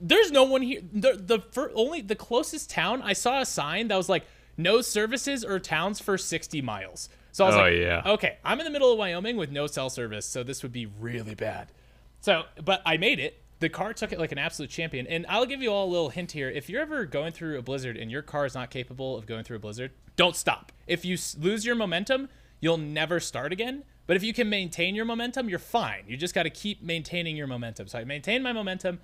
[0.00, 0.80] there's no one here.
[0.92, 4.24] The the fir- only the closest town I saw a sign that was like
[4.56, 7.08] no services or towns for 60 miles.
[7.32, 8.02] So I was Oh, like, yeah.
[8.06, 10.86] okay, I'm in the middle of Wyoming with no cell service, so this would be
[10.86, 11.72] really bad.
[12.20, 13.42] So, but I made it.
[13.58, 15.08] The car took it like an absolute champion.
[15.08, 16.48] And I'll give you all a little hint here.
[16.48, 19.42] If you're ever going through a blizzard and your car is not capable of going
[19.42, 20.72] through a blizzard, don't stop.
[20.86, 22.28] If you lose your momentum,
[22.60, 23.84] you'll never start again.
[24.06, 26.04] But if you can maintain your momentum, you're fine.
[26.06, 27.88] You just got to keep maintaining your momentum.
[27.88, 29.00] So I maintained my momentum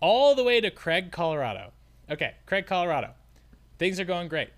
[0.00, 1.72] all the way to Craig, Colorado.
[2.10, 3.10] Okay, Craig, Colorado.
[3.78, 4.48] Things are going great.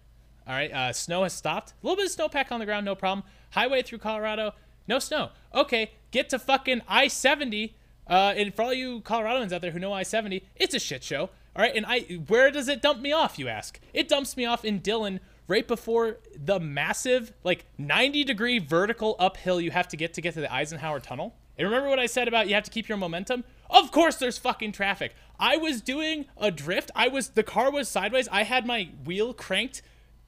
[0.47, 1.75] All right, uh, snow has stopped.
[1.83, 3.25] A little bit of snowpack on the ground, no problem.
[3.51, 4.55] Highway through Colorado,
[4.87, 5.31] no snow.
[5.55, 7.77] Okay, get to fucking I 70.
[8.07, 11.05] Uh, and for all you Coloradoans out there who know I 70, it's a shit
[11.05, 11.31] show.
[11.55, 13.81] All right, and I where does it dump me off, you ask?
[13.93, 19.61] It dumps me off in Dillon right before the massive, like 90 degree vertical uphill
[19.61, 21.35] you have to get to get to the Eisenhower Tunnel.
[21.59, 23.43] And remember what I said about you have to keep your momentum?
[23.69, 25.13] Of course there's fucking traffic.
[25.39, 26.93] I was doing a drift.
[26.95, 28.29] I was the car was sideways.
[28.31, 29.83] I had my wheel cranked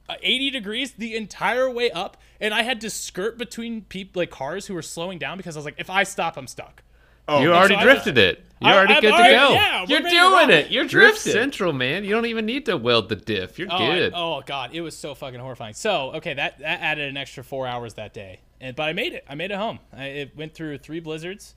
[0.09, 4.29] uh, 80 degrees the entire way up and I had to skirt between people like
[4.29, 6.83] cars who were slowing down because I was like if I stop I'm stuck.
[7.27, 8.43] Oh, you already so I drifted it.
[8.61, 9.51] You're I- already I've good already- to go.
[9.53, 10.47] Yeah, You're ready to rock.
[10.47, 10.71] doing it.
[10.71, 11.33] You're Drift drifting.
[11.33, 12.03] Central, man.
[12.05, 13.57] You don't even need to weld the diff.
[13.59, 14.13] You're Oh, I- good.
[14.15, 15.73] oh god, it was so fucking horrifying.
[15.73, 19.13] So okay, that that added an extra four hours that day, and but I made
[19.13, 19.25] it.
[19.29, 19.79] I made it home.
[19.95, 21.55] I, it went through three blizzards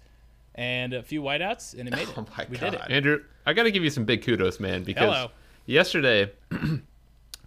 [0.54, 2.28] and a few whiteouts, and it made oh, it.
[2.28, 2.78] Oh my we did it.
[2.80, 2.90] God.
[2.90, 5.30] Andrew, I got to give you some big kudos, man, because Hello.
[5.66, 6.32] yesterday,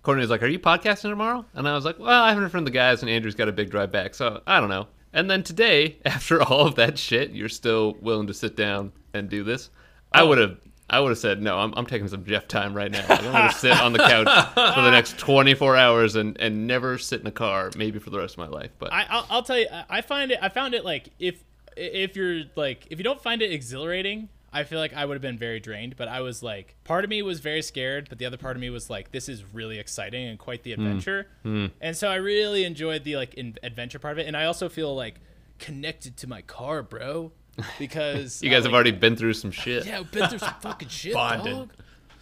[0.03, 1.43] Courtney was like, Are you podcasting tomorrow?
[1.53, 3.51] And I was like, Well, I haven't heard from the guys, and Andrew's got a
[3.51, 4.87] big drive back, so I don't know.
[5.13, 9.29] And then today, after all of that shit, you're still willing to sit down and
[9.29, 9.69] do this.
[10.11, 10.27] I Oh.
[10.27, 10.57] would have.
[10.91, 11.59] I would have said no.
[11.59, 13.05] I'm, I'm taking some Jeff time right now.
[13.07, 16.97] I'm going to sit on the couch for the next 24 hours and, and never
[16.97, 18.71] sit in a car, maybe for the rest of my life.
[18.79, 20.39] But I, I'll, I'll tell you, I- I find it.
[20.41, 21.43] I found it like if
[21.77, 25.21] if you're like if you don't find it exhilarating, I feel like I would have
[25.21, 25.95] been very drained.
[25.97, 28.61] But I was like, part of me was very scared, but the other part of
[28.61, 30.63] me was like, this is really exciting and quite Hmm.
[30.63, 31.27] the adventure.
[31.43, 34.69] And so I really enjoyed the like in, adventure part of it, and I also
[34.69, 35.15] feel like
[35.59, 37.31] connected to my car, bro,
[37.77, 39.85] because you I, guys have like- already been through some shit.
[39.85, 41.53] yeah, we've been through some fucking shit, Bonded.
[41.53, 41.69] dog.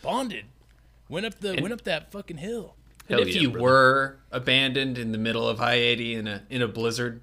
[0.01, 0.45] Bonded.
[1.09, 2.75] Went up the went up that fucking hill.
[3.09, 3.63] And if yeah, you brother.
[3.63, 7.21] were abandoned in the middle of I eighty in a in a blizzard,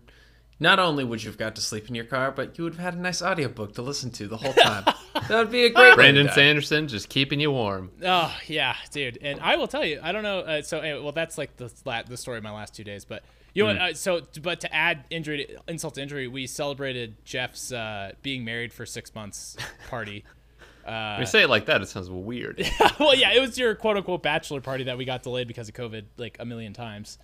[0.64, 2.82] not only would you have got to sleep in your car, but you would have
[2.82, 4.82] had a nice audiobook to listen to the whole time.
[5.28, 6.30] that would be a great way Brandon.
[6.30, 7.90] Sanderson just keeping you warm.
[8.02, 9.18] Oh yeah, dude.
[9.20, 10.38] And I will tell you, I don't know.
[10.38, 11.70] Uh, so anyway, well, that's like the
[12.08, 13.04] the story of my last two days.
[13.04, 16.46] But you know, what, uh, so but to add injury to, insult to injury, we
[16.46, 19.58] celebrated Jeff's uh, being married for six months
[19.90, 20.24] party.
[20.84, 22.66] when you say it like that, it sounds weird.
[22.98, 25.74] well, yeah, it was your quote unquote bachelor party that we got delayed because of
[25.74, 27.18] COVID like a million times.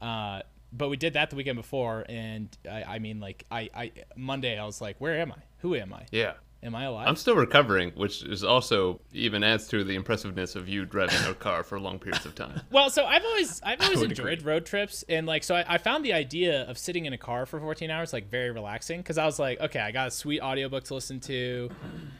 [0.00, 3.92] Uh, but we did that the weekend before, and I, I mean, like, I, I
[4.16, 5.42] Monday I was like, where am I?
[5.58, 6.06] Who am I?
[6.10, 6.34] yeah.
[6.64, 7.08] Am I alive?
[7.08, 11.34] I'm still recovering, which is also even adds to the impressiveness of you driving a
[11.34, 12.60] car for long periods of time.
[12.70, 15.78] Well, so I've always I've always would enjoyed road trips, and like so I, I
[15.78, 19.18] found the idea of sitting in a car for 14 hours like very relaxing because
[19.18, 21.68] I was like, okay, I got a sweet audiobook to listen to.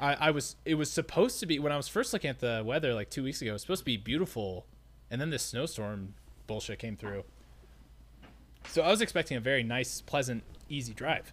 [0.01, 2.65] I, I was it was supposed to be when I was first looking at the
[2.67, 4.67] weather like two weeks ago, it was supposed to be beautiful,
[5.09, 6.15] and then this snowstorm
[6.49, 7.23] bullshit came through.
[8.69, 11.33] So I was expecting a very nice, pleasant, easy drive.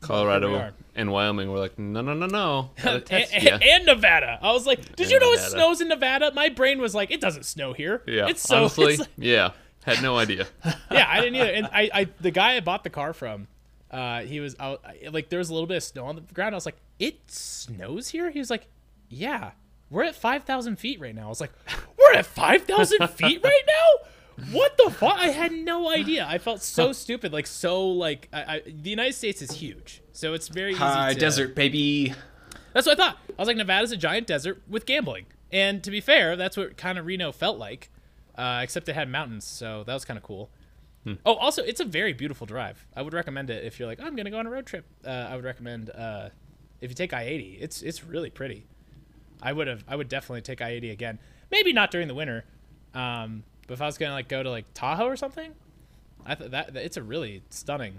[0.00, 2.70] We Colorado and Wyoming were like, no, no, no, no.
[2.84, 4.38] And, and- Nevada.
[4.40, 6.30] I was like, did And you know it snows in Nevada?
[6.34, 8.02] My brain was like, it doesn't snow here.
[8.06, 9.52] Yeah, it's so honestly, it's- yeah,
[9.84, 10.46] had no idea.
[10.90, 11.50] yeah, I didn't either.
[11.52, 13.48] And I, I the guy I bought the car from,
[13.90, 16.54] uh, he was out like there was a little bit of snow on the ground.
[16.54, 18.30] I was like, it snows here.
[18.30, 18.66] He was like,
[19.08, 19.52] yeah,
[19.90, 21.26] we're at five thousand feet right now.
[21.26, 21.52] I was like,
[21.98, 24.08] we're at five thousand feet right now.
[24.50, 25.18] What the fuck?
[25.18, 26.26] I had no idea.
[26.26, 27.32] I felt so stupid.
[27.32, 30.78] Like so like I, I, the United States is huge, so it's very easy.
[30.78, 32.14] High to, desert, baby.
[32.72, 33.18] That's what I thought.
[33.30, 35.26] I was like, Nevada's a giant desert with gambling.
[35.50, 37.90] And to be fair, that's what kind of Reno felt like,
[38.36, 40.50] uh, except it had mountains, so that was kind of cool.
[41.24, 42.86] Oh, also, it's a very beautiful drive.
[42.94, 44.84] I would recommend it if you're like, I'm gonna go on a road trip.
[45.04, 46.28] Uh, I would recommend uh,
[46.80, 47.58] if you take I-80.
[47.60, 48.66] It's it's really pretty.
[49.40, 51.18] I would have I would definitely take I-80 again.
[51.50, 52.44] Maybe not during the winter,
[52.94, 55.52] um, but if I was gonna like go to like Tahoe or something,
[56.26, 57.98] I thought that, it's a really stunning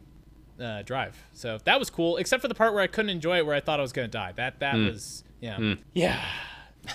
[0.60, 1.16] uh, drive.
[1.34, 3.62] So that was cool, except for the part where I couldn't enjoy it, where I
[3.62, 4.34] thought I was gonna die.
[4.34, 6.22] That that was yeah yeah.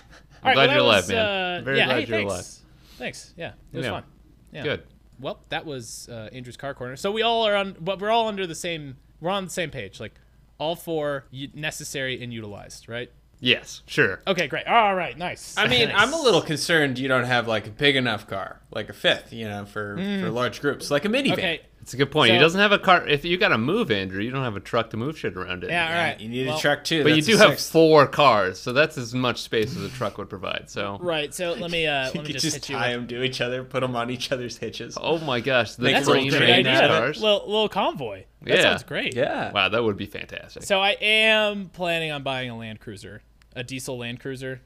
[0.45, 0.53] All Hmm.
[0.53, 1.19] glad that you're alive, was, man.
[1.61, 2.61] uh, Very yeah, glad hey, you're thanks.
[2.99, 3.35] Thanks.
[3.37, 3.91] Yeah, it was Yeah.
[3.93, 4.05] fun.
[4.53, 4.63] Yeah.
[4.63, 4.83] Good.
[5.19, 6.97] Well, that was uh, Andrew's car corner.
[6.97, 8.97] So we all are on, but we're all under the same.
[9.21, 10.01] We're on the same page.
[10.01, 10.13] Like
[10.59, 13.11] all four necessary and utilized, right?
[13.45, 14.21] Yes, sure.
[14.27, 14.67] Okay, great.
[14.67, 15.55] All right, nice.
[15.59, 15.97] I mean, Nice.
[15.99, 19.33] I'm a little concerned you don't have like a big enough car, like a fifth,
[19.33, 21.33] you know, for for large groups, like a minivan.
[21.33, 21.61] Okay.
[21.83, 22.31] It's a good point.
[22.33, 23.07] he So- doesn't have a car.
[23.07, 25.65] If you got to move, Andrew, you don't have a truck to move shit around
[25.65, 25.69] in.
[25.69, 26.19] Yeah, all right.
[26.19, 27.03] You need Well, a truck too.
[27.03, 27.71] But you do have sixth.
[27.73, 30.71] four cars, so that's as much space as a truck would provide.
[30.71, 31.35] So, Right.
[31.35, 32.77] So let me uh, You let me could just, just hit you.
[32.77, 34.97] tie with- them to each other, put them on each other's hitches.
[34.99, 36.79] oh my gosh, the Make a That's a train little great train idea.
[36.87, 36.99] of it.
[37.01, 37.21] cars.
[37.23, 38.25] Little, little convoy.
[38.45, 38.63] That Yeah.
[38.63, 39.15] sounds great.
[39.15, 39.53] Yeah.
[39.53, 40.63] Wow, that would be fantastic.
[40.63, 43.21] So I am planning on buying a Land Cruiser,
[43.55, 44.61] a diesel Land Cruiser,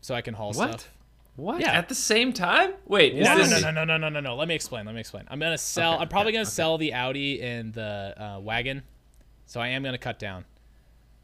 [0.00, 0.80] so I can haul what?
[0.80, 0.90] stuff.
[1.36, 1.60] What?
[1.60, 1.72] Yeah.
[1.72, 2.74] At the same time?
[2.86, 4.36] Wait, no, this no, no, no, no, no, no, no.
[4.36, 4.86] Let me explain.
[4.86, 5.24] Let me explain.
[5.28, 5.94] I'm gonna sell.
[5.94, 6.50] Okay, I'm probably okay, gonna okay.
[6.50, 8.82] sell the Audi and the uh, wagon,
[9.46, 10.44] so I am gonna cut down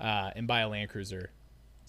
[0.01, 1.31] uh, and buy a Land Cruiser,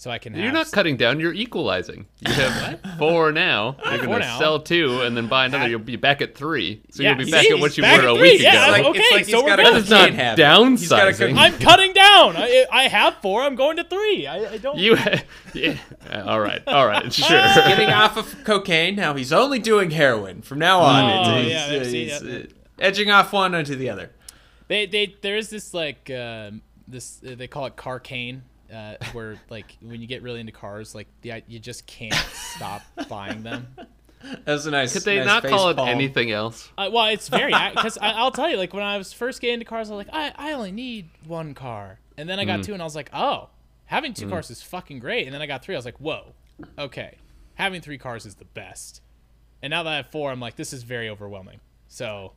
[0.01, 0.33] so I can.
[0.33, 1.19] You're have not s- cutting down.
[1.19, 2.07] You're equalizing.
[2.27, 3.75] You have four now.
[3.85, 4.39] You're Four gonna now.
[4.39, 5.69] sell two and then buy another.
[5.69, 6.81] You'll be back at three.
[6.89, 7.31] So Yeah, you'll be see?
[7.31, 8.63] back at what you were at a week yeah.
[8.63, 8.71] ago.
[8.71, 9.65] like, okay, it's like so he's we're good.
[9.65, 10.79] That is not cocaine habit.
[10.79, 11.37] He's got a downsizing.
[11.37, 12.35] I'm cutting down.
[12.35, 13.43] I, I have four.
[13.43, 14.25] I'm going to three.
[14.25, 14.79] I, I don't.
[14.79, 14.97] You,
[15.53, 15.77] yeah.
[16.11, 17.27] Uh, All right, all right, sure.
[17.29, 18.95] getting off of cocaine.
[18.95, 21.03] Now he's only doing heroin from now on.
[21.27, 22.51] Oh, It's- yeah, he's, I've seen he's, it.
[22.51, 24.09] uh, edging off one onto the other.
[24.67, 28.43] They they there is this like um this uh, they call it carcane.
[28.71, 32.81] Uh, where like when you get really into cars, like the you just can't stop
[33.10, 33.67] buying them.
[34.45, 34.93] That's a nice.
[34.93, 35.89] Could they nice not call it palm.
[35.89, 36.69] anything else?
[36.77, 39.65] Uh, well, it's very because I'll tell you, like when I was first getting into
[39.65, 42.73] cars, I was like, I, I only need one car, and then I got two,
[42.73, 43.49] and I was like, oh,
[43.86, 46.34] having two cars is fucking great, and then I got three, I was like, whoa,
[46.77, 47.17] okay,
[47.55, 49.01] having three cars is the best,
[49.62, 51.60] and now that I have four, I'm like, this is very overwhelming.
[51.88, 52.34] So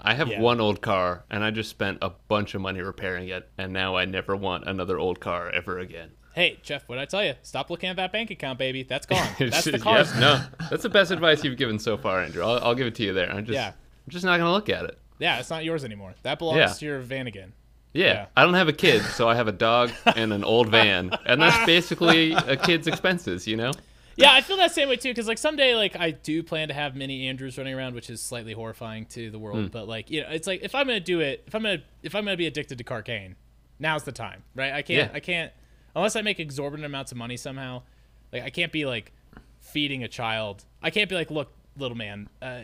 [0.00, 0.40] I have Yeah.
[0.40, 3.96] one old car, and I just spent a bunch of money repairing it, and now
[3.96, 6.10] I never want another old car ever again.
[6.34, 7.34] hey, Jeff, what I tell you?
[7.42, 8.82] Stop looking at that bank account, baby.
[8.82, 9.24] That's gone.
[9.38, 9.98] That's the car.
[9.98, 12.42] Yes, no, that's the best advice you've given so far, Andrew.
[12.42, 13.30] I'll, I'll give it to you there.
[13.30, 13.68] I'm just, Yeah.
[13.68, 14.98] I'm just not gonna look at it.
[15.20, 16.14] Yeah, it's not yours anymore.
[16.24, 16.66] That belongs Yeah.
[16.66, 17.52] to your van again.
[17.92, 18.26] Yeah, Yeah.
[18.36, 21.40] I don't have a kid, so I have a dog and an old van, and
[21.40, 23.70] that's basically a kid's expenses, you know.
[24.16, 25.10] Yeah, I feel that same way too.
[25.10, 28.20] Because like someday, like I do plan to have mini Andrews running around, which is
[28.22, 29.70] slightly horrifying to the world.
[29.70, 32.14] But like you know, it's like if I'm gonna do it, if I'm gonna if
[32.14, 33.36] I'm gonna be addicted to carcane,
[33.78, 34.72] now's the time, right?
[34.72, 35.16] I can't Yeah.
[35.16, 35.52] I can't
[35.94, 37.82] unless I make exorbitant amounts of money somehow.
[38.32, 39.12] Like I can't be like
[39.60, 40.64] feeding a child.
[40.82, 42.62] I can't be like, look, little man, uh,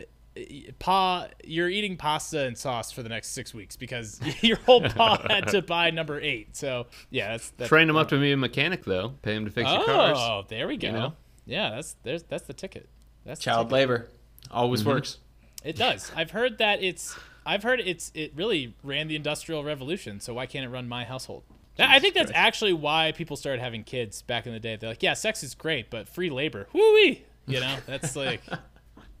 [0.79, 5.21] pa, you're eating pasta and sauce for the next six weeks because your whole pa
[5.29, 6.55] had to buy number eight.
[6.55, 9.15] So yeah, that's that's Train him up to be a mechanic, though.
[9.21, 10.17] Pay him to fix your cars.
[10.19, 10.91] Oh, there we go.
[10.91, 11.13] know?
[11.51, 12.87] Yeah, that's there's that's the ticket.
[13.25, 13.73] That's Child ticket.
[13.73, 14.07] labor
[14.49, 15.17] always works.
[15.63, 16.11] It does.
[16.15, 17.15] I've heard that it's.
[17.45, 18.11] I've heard it's.
[18.15, 20.19] It really ran the industrial revolution.
[20.19, 21.43] So why can't it run my household?
[21.77, 24.75] I think that's actually why people started having kids back in the day.
[24.75, 27.23] They're like, yeah, sex is great, but free labor, woo wee.
[27.47, 28.41] You know, that's like.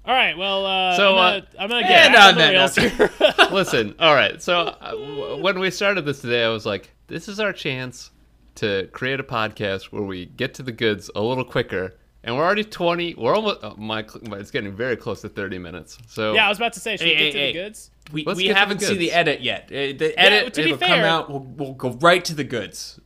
[0.03, 2.37] All right, well, uh, So, I'm gonna, uh, I'm gonna get and back on on
[2.71, 3.47] that here.
[3.51, 4.41] Listen, all right.
[4.41, 8.09] So uh, w- when we started this today, I was like, this is our chance
[8.55, 11.93] to create a podcast where we get to the goods a little quicker.
[12.23, 13.15] And we're already 20.
[13.15, 15.97] We're almost, oh, my, my, it's getting very close to 30 minutes.
[16.07, 17.91] So yeah, I was about to say, should we Hey, get to hey, the goods?
[18.11, 19.63] We, Let's we get to the haven't seen the edit yet.
[19.65, 21.29] Uh, The edit to be it'll come fair- out.
[21.29, 22.99] We'll, we'll go right to the goods.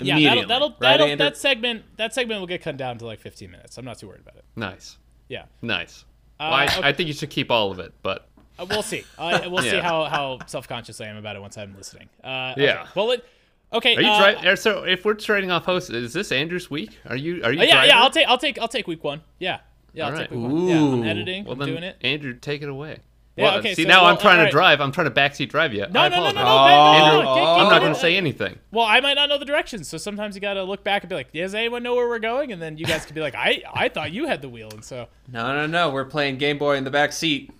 [0.00, 1.24] Yeah, that'll that'll, right, that'll Andrew?
[1.24, 3.78] that segment that segment will get cut down to like 15 minutes.
[3.78, 4.44] I'm not too worried about it.
[4.56, 4.98] nice.
[5.28, 5.44] Yeah.
[5.62, 6.04] Nice.
[6.38, 6.80] Uh, Well, I, okay.
[6.88, 9.04] I think you should keep all of it, but Uh, we'll see.
[9.16, 12.08] Uh, we'll see how, how self conscious I am about it once I'm listening.
[12.22, 12.64] Uh, okay.
[12.64, 12.86] Yeah.
[12.94, 13.24] Well, it,
[13.72, 13.96] okay.
[13.96, 16.98] are you uh, dri- So if we're trading off hosts, is this Andrew's week?
[17.06, 17.42] Are you?
[17.44, 17.60] Are you?
[17.60, 17.86] uh, yeah, driver?
[17.88, 18.00] yeah.
[18.02, 19.22] I'll take I'll take I'll take week one.
[19.38, 19.60] Yeah.
[19.92, 20.06] Yeah.
[20.06, 20.38] I'll All take right.
[20.38, 20.68] week one.
[20.68, 20.76] Yeah.
[20.76, 21.04] I'm Ooh.
[21.04, 21.44] editing.
[21.44, 21.96] Well I'm then, doing it.
[22.02, 22.98] Andrew, take it away.
[23.38, 24.50] Yeah, okay, See, so- now well, I'm trying alright.
[24.50, 24.80] to drive.
[24.80, 25.84] I'm trying to backseat drive you.
[25.90, 27.56] No, I no, no, no, no, Oh, oh.
[27.60, 28.58] I'm not going to say anything.
[28.70, 31.16] Well, I might not know the directions, so sometimes you gotta look back and be
[31.16, 33.62] like, "Does anyone know where we're going?" And then you guys could be like, "I
[33.70, 35.90] I thought you had the wheel," and so No, no, no.
[35.90, 37.50] We're playing Game Boy in the back seat.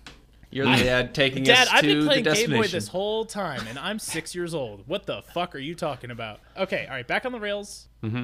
[0.57, 2.49] You're the dad taking Dad, us I've to been playing Game.
[2.51, 4.83] Boy this whole time, and I'm six years old.
[4.87, 6.39] What the fuck are you talking about?
[6.57, 7.87] Okay, all right, back on the rails.
[8.03, 8.23] Mm-hmm.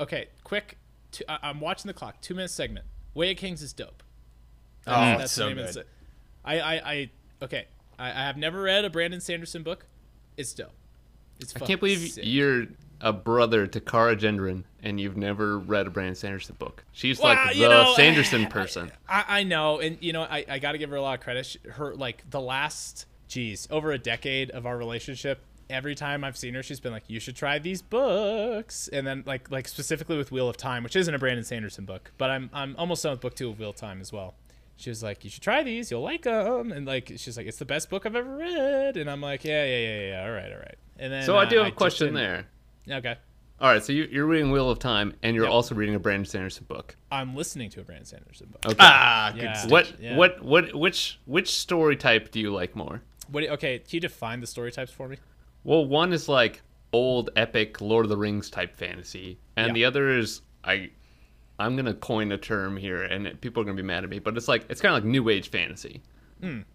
[0.00, 0.78] Okay, quick.
[1.10, 2.20] Two, I, I'm watching the clock.
[2.20, 2.86] Two minute segment.
[3.14, 4.02] Way of Kings is dope.
[4.86, 5.86] oh, That's so the name of the good.
[5.86, 5.90] se-
[6.44, 7.10] I, I, I,
[7.42, 7.66] okay.
[7.98, 9.86] I, I have never read a Brandon Sanderson book.
[10.36, 10.72] It's dope.
[11.40, 12.24] It's I can't believe sick.
[12.26, 12.66] you're
[13.00, 16.84] a brother to Cara Gendron and you've never read a Brandon Sanderson book.
[16.92, 18.92] She's Well, like the you know, Sanderson person.
[19.08, 21.24] I, I know, and you know, I, I got to give her a lot of
[21.24, 21.46] credit.
[21.46, 25.40] She, her like the last, geez, over a decade of our relationship.
[25.70, 29.24] Every time I've seen her, she's been like, "You should try these books," and then
[29.26, 32.50] like like specifically with Wheel of Time, which isn't a Brandon Sanderson book, but I'm
[32.52, 34.34] I'm almost done with book two of Wheel of Time as well.
[34.76, 35.90] She was like, "You should try these.
[35.90, 39.08] You'll like them," and like she's like, "It's the best book I've ever read," and
[39.10, 40.24] I'm like, "Yeah, yeah, yeah, yeah.
[40.24, 42.46] All right, all right." And then So I uh, do have a question there.
[42.90, 43.16] Okay,
[43.64, 45.52] All right, so you, you're reading Wheel of Time and you're Yep.
[45.54, 46.96] also reading a Brandon Sanderson book.
[47.10, 48.66] I'm listening to a Brandon Sanderson book.
[48.66, 48.76] Okay.
[48.78, 49.66] Ah, good Yeah.
[49.68, 50.16] what Yeah.
[50.18, 53.00] what what which which story type do you like more?
[53.30, 53.42] What?
[53.44, 55.16] Okay, can you define the story types for me?
[55.62, 56.60] Well, one is like
[56.92, 59.72] old epic Lord of the Rings type fantasy, and Yeah.
[59.72, 60.90] the other is I
[61.58, 64.36] I'm gonna coin a term here, and people are gonna be mad at me, but
[64.36, 66.02] it's like it's kind of like new age fantasy.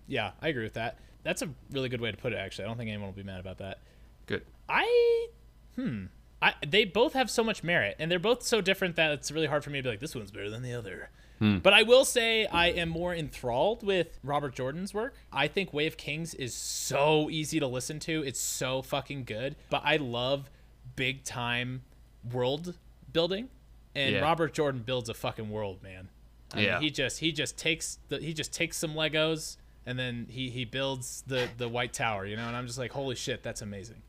[0.08, 0.98] Yeah, I agree with that.
[1.22, 2.38] that's a really good way to put it.
[2.38, 3.78] Actually, I don't think anyone will be mad about that.
[4.26, 4.44] Good.
[4.68, 5.28] I
[5.76, 6.06] hmm.
[6.42, 9.48] I they both have so much merit, and they're both so different that it's really
[9.48, 11.10] hard for me to be like this one's better than the other.
[11.40, 11.60] Hmm.
[11.60, 15.16] But I will say I am more enthralled with Robert Jordan's work.
[15.32, 18.24] I think Way of Kings is so easy to listen to.
[18.24, 19.56] It's so fucking good.
[19.70, 20.50] But I love
[20.98, 21.84] big time
[22.30, 22.76] world
[23.14, 23.50] building,
[23.96, 24.22] and Yeah.
[24.22, 26.10] Robert Jordan builds a fucking world, man.
[26.54, 26.80] I mean, Yeah.
[26.80, 30.66] he just he just takes the he just takes some Legos and then he he
[30.66, 32.48] builds the the White Tower, you know.
[32.48, 34.02] And I'm just like, holy shit, that's amazing.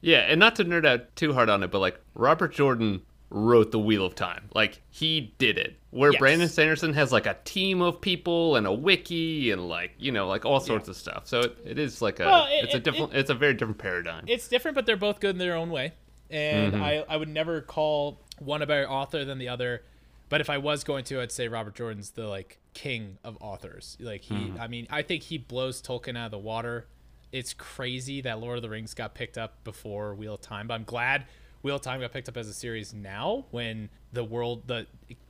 [0.00, 3.72] Yeah, and not to nerd out too hard on it, but like Robert Jordan wrote
[3.72, 4.48] the Wheel of Time.
[4.54, 5.76] Like he did it.
[5.90, 6.20] Where Yes.
[6.20, 10.28] Brandon Sanderson has like a team of people and a wiki and like you know
[10.28, 11.26] like all sorts of stuff.
[11.26, 13.54] So it, it is like a Well, it- it's a it- different it's a very
[13.54, 14.24] different paradigm.
[14.28, 15.94] It's different, but they're both good in their own way.
[16.30, 16.82] And Mm-hmm.
[16.82, 19.82] I I would never call one a better author than the other.
[20.28, 23.96] But if I was going to, I'd say Robert Jordan's the like king of authors.
[24.00, 24.60] Like he, Mm-hmm.
[24.60, 26.86] I mean, I think he blows Tolkien out of the water.
[27.32, 30.74] It's crazy that Lord of the Rings got picked up before Wheel of Time, but
[30.74, 31.24] I'm glad
[31.62, 34.86] Wheel of Time got picked up as a series now when the world, the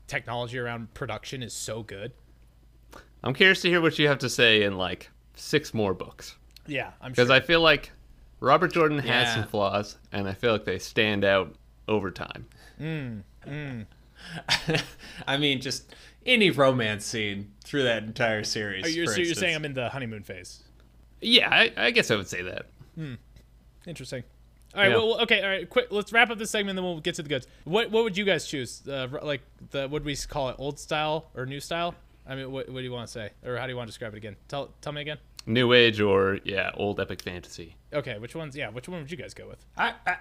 [0.06, 2.12] technology around production is so good.
[3.24, 6.92] I'm curious to hear what you have to say in like six more books Yeah,
[7.00, 7.36] I'm because sure.
[7.36, 7.90] I feel like
[8.40, 9.34] Robert Jordan has Yeah.
[9.34, 11.54] some flaws and I feel like they stand out
[11.88, 12.46] over time.
[12.80, 13.86] Mm, mm.
[15.26, 18.84] I mean, just any romance scene through that entire series.
[18.84, 20.62] Are you, for so you're saying I'm in the honeymoon phase?
[21.20, 22.66] Yeah, I, I guess I would say that.
[22.94, 23.14] Hmm.
[23.86, 24.24] Interesting.
[24.74, 24.90] All right.
[24.90, 24.96] Yeah.
[24.96, 25.42] Well, okay.
[25.42, 25.68] All right.
[25.68, 25.88] Quick.
[25.90, 27.46] Let's wrap up this segment, then we'll get to the goods.
[27.64, 28.86] What What would you guys choose?
[28.86, 30.56] Uh, like the what would we call it?
[30.58, 31.94] Old style or new style?
[32.28, 33.92] I mean, what, what do you want to say, or how do you want to
[33.92, 34.36] describe it again?
[34.48, 35.18] Tell Tell me again.
[35.46, 37.76] New Age or yeah, old epic fantasy.
[37.92, 38.18] Okay.
[38.18, 38.56] Which ones?
[38.56, 38.68] Yeah.
[38.70, 39.64] Which one would you guys go with?
[39.76, 40.16] I, I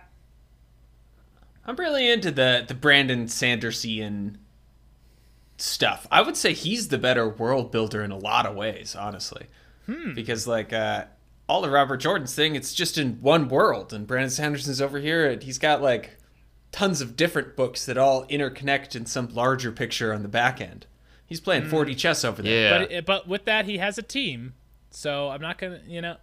[1.66, 4.38] I'm really into the the Brandon Sandersian
[5.58, 6.08] stuff.
[6.12, 9.48] I would say he's the better world builder in a lot of ways, honestly.
[9.86, 10.14] Hmm.
[10.14, 11.06] Because like uh
[11.48, 15.30] all the Robert Jordan's thing, it's just in one world, and Brandon Sanderson's over here,
[15.30, 16.18] and he's got like
[16.72, 20.88] tons of different books that all interconnect in some larger picture on the back end.
[21.26, 21.74] He's playing hmm.
[21.74, 22.88] 4D chess over there.
[22.90, 23.00] Yeah.
[23.00, 24.54] But but with that, he has a team,
[24.92, 25.82] so I'm not gonna.
[25.88, 26.18] You know.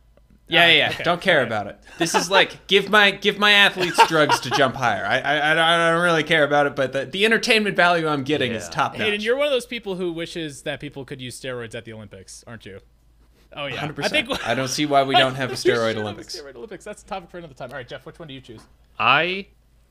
[0.49, 0.91] Yeah, ah, All right, yeah.
[0.91, 1.47] okay, Don't care all right.
[1.47, 1.79] about it.
[1.99, 5.05] This is like give my give my athletes drugs to jump higher.
[5.07, 8.09] I I, I don't- I don't really care about it, but the, the entertainment value
[8.09, 9.03] I'm getting is top notch.
[9.03, 11.93] Hayden, you're one of those people who wishes that people could use steroids at the
[11.93, 12.81] Olympics, aren't you?
[13.57, 13.87] Oh yeah.
[13.87, 14.05] 100%.
[14.05, 14.47] I think.
[14.49, 16.37] I don't see why we don't have a We should steroid have a Olympics.
[16.37, 16.85] Steroid Olympics.
[16.85, 17.71] That's a topic for another time.
[17.71, 18.07] All right, Jeff.
[18.07, 18.63] Which one do you choose?
[18.99, 19.47] I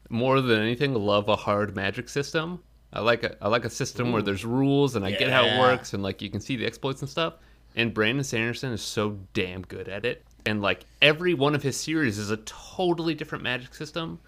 [0.10, 2.62] more than anything love a hard magic system.
[2.94, 5.60] I like a I like a system where there's rules and I get how it
[5.60, 7.36] works and like you can see the exploits and stuff.
[7.76, 10.26] And Brandon Sanderson is so damn good at it.
[10.46, 14.20] And like every one of his series is a totally different magic system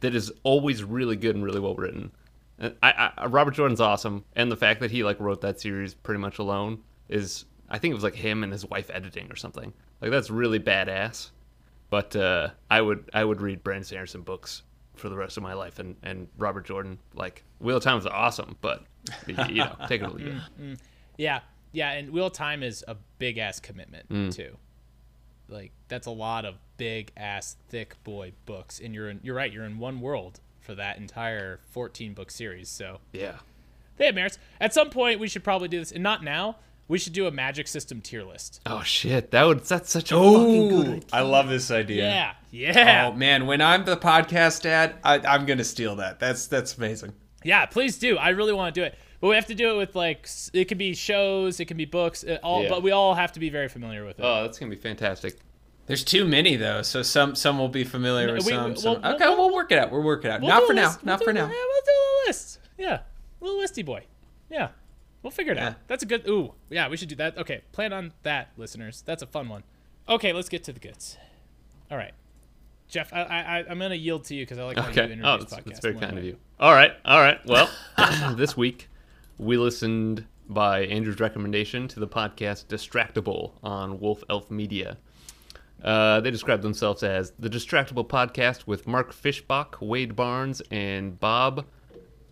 [0.00, 2.10] that is always really good and really well written.
[2.58, 5.94] And I, I Robert Jordan's awesome, and the fact that he like wrote that series
[5.94, 9.36] pretty much alone is I think it was like him and his wife editing or
[9.36, 9.72] something.
[10.00, 11.30] Like that's really badass.
[11.88, 14.62] But uh, I would I would read Brandon Sanderson books
[14.94, 18.06] for the rest of my life, and, and Robert Jordan like Wheel of Time is
[18.06, 18.84] awesome, but
[19.26, 20.26] you know take it or leave
[20.60, 20.78] it.
[21.16, 21.40] Yeah,
[21.72, 24.34] yeah, and Wheel of Time is a big ass commitment Mm.
[24.34, 24.56] too.
[25.48, 29.20] Like that's a lot of big ass thick boy books, and you're in.
[29.22, 29.52] You're right.
[29.52, 32.68] You're in one world for that entire 14 book series.
[32.68, 33.38] So Yeah,
[33.96, 34.38] they have merits.
[34.60, 36.56] At some point, we should probably do this, and not now.
[36.90, 38.60] We should do a magic system tier list.
[38.66, 41.00] Oh shit, that would that's such a fucking good idea.
[41.12, 42.04] I love this idea.
[42.04, 46.18] Yeah, oh, yeah, Oh man, when I'm the podcast dad, I, I'm gonna steal that.
[46.18, 47.12] That's that's amazing.
[47.44, 47.64] yeah.
[47.66, 48.18] Please do.
[48.18, 50.64] I really want to do it, but we have to do it with like it
[50.66, 52.64] can be shows, it can be books, it all.
[52.64, 52.68] Yeah.
[52.70, 54.24] But we all have to be very familiar with it.
[54.24, 55.38] Oh, that's gonna be fantastic.
[55.86, 58.70] There's too many though, so some some will be familiar No, with we- some.
[58.72, 59.92] we- some- well, okay, we'll- we'll, work it out.
[59.92, 60.40] We'll work it out.
[60.40, 60.96] We'll not for a now.
[61.04, 61.46] Not We'll for do- now.
[61.46, 62.58] Yeah, we'll do a little list.
[62.78, 62.98] Yeah,
[63.40, 64.02] little listy boy.
[64.50, 64.68] Yeah,
[65.22, 65.68] we'll figure it Yeah.
[65.68, 65.74] out.
[65.86, 66.26] That's a good.
[66.28, 67.36] Ooh, yeah, we should do that.
[67.38, 69.02] Okay, plan on that, listeners.
[69.04, 69.62] That's a fun one.
[70.08, 71.16] Okay, let's get to the goods.
[71.90, 72.12] All right,
[72.88, 75.02] Jeff, I, I, I- I'm gonna yield to you because I like how you Okay.
[75.12, 76.18] introduce Oh, that's, that's very kind way.
[76.18, 76.36] of you.
[76.58, 76.92] All right.
[77.04, 77.38] All right.
[77.46, 77.68] Well,
[78.36, 78.88] this week
[79.38, 84.98] we listened by Andrew's recommendation to the podcast Distractible on Wood Elf Media.
[85.82, 91.64] Uh, they describe themselves as the Distractible podcast with Mark Fischbach, Wade Barnes, and Bob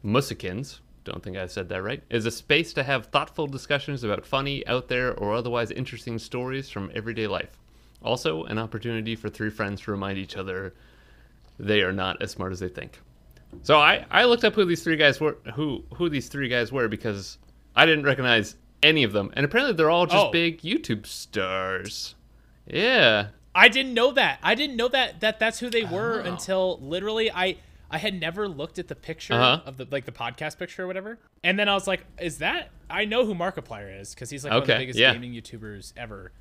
[0.05, 0.81] Musikins.
[1.09, 2.03] Don't think I said that right.
[2.11, 6.68] Is a space to have thoughtful discussions about funny, out there, or otherwise interesting stories
[6.68, 7.57] from everyday life.
[8.03, 10.75] Also, an opportunity for three friends to remind each other
[11.59, 13.00] they are not as smart as they think.
[13.63, 16.71] So I, I looked up who these three guys were who who these three guys
[16.71, 17.38] were because
[17.75, 19.31] I didn't recognize any of them.
[19.35, 20.31] And apparently they're all just Oh.
[20.31, 22.15] big YouTube stars.
[22.67, 23.29] Yeah.
[23.54, 24.38] I didn't know that.
[24.42, 26.31] I didn't know that that that's who they were Oh.
[26.31, 27.56] until literally I
[27.91, 29.63] I had never looked at the picture Uh-huh.
[29.65, 31.19] of the like the podcast picture or whatever.
[31.43, 34.53] And then I was like, is that I know who Markiplier is because he's like
[34.53, 35.13] one of the biggest yeah.
[35.13, 36.33] gaming YouTubers ever.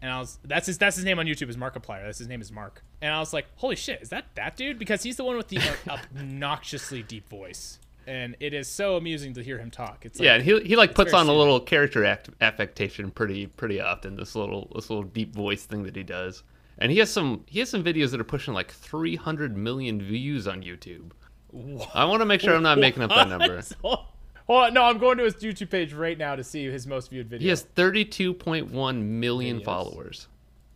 [0.00, 2.04] and I was that's his that's his name on YouTube is Markiplier.
[2.04, 2.82] That's his name is Mark.
[3.00, 4.78] And I was like, holy shit, is that that dude?
[4.78, 9.42] Because he's the one with the obnoxiously deep voice, and it is so amusing to
[9.42, 10.04] hear him talk.
[10.04, 13.46] It's like, yeah, and he he like puts on a little character act, affectation pretty
[13.46, 14.16] pretty often.
[14.16, 16.42] This little this little deep voice thing that he does,
[16.78, 20.46] and he has some he has some videos that are pushing like 300 million views
[20.46, 21.12] on YouTube.
[21.52, 21.90] What?
[21.94, 23.62] I want to make sure I'm not making up that number.
[23.80, 24.06] What?
[24.48, 27.28] Oh, no, I'm going to his YouTube page right now to see his most viewed
[27.28, 27.44] video.
[27.44, 29.64] He has 32.1 million Videos.
[29.64, 30.28] followers,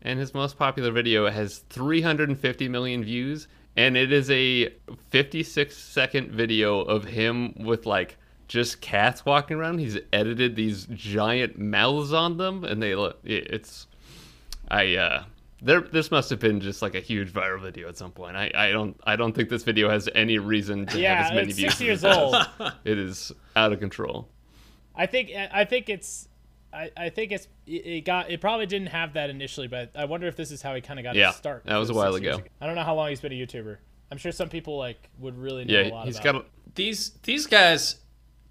[0.02, 4.72] and his most popular video has 350 million views, and it is a
[5.10, 8.16] 56 second video of him with like
[8.46, 9.78] just cats walking around.
[9.78, 13.18] He's edited these giant mouths on them, and they look.
[13.24, 13.88] It's,
[14.68, 15.24] I uh.
[15.62, 18.36] There, this must have been just like a huge viral video at some point.
[18.36, 21.32] I, I don't, I don't think this video has any reason to Yeah, have as
[21.32, 21.70] many it's views.
[21.72, 22.46] six years it old.
[22.84, 24.28] It is out of control.
[24.94, 26.28] I think I think it's
[26.72, 30.04] I, I think it's it it got it probably didn't have that initially, but I
[30.04, 31.64] wonder if this is how he kind of got Yeah, his start.
[31.64, 32.46] that was a while years ago.
[32.60, 33.78] I don't know how long he's been a YouTuber.
[34.10, 36.24] I'm sure some people like would really know a Yeah, lot he's about.
[36.24, 36.34] got.
[36.36, 36.44] A,
[36.74, 37.96] These these guys,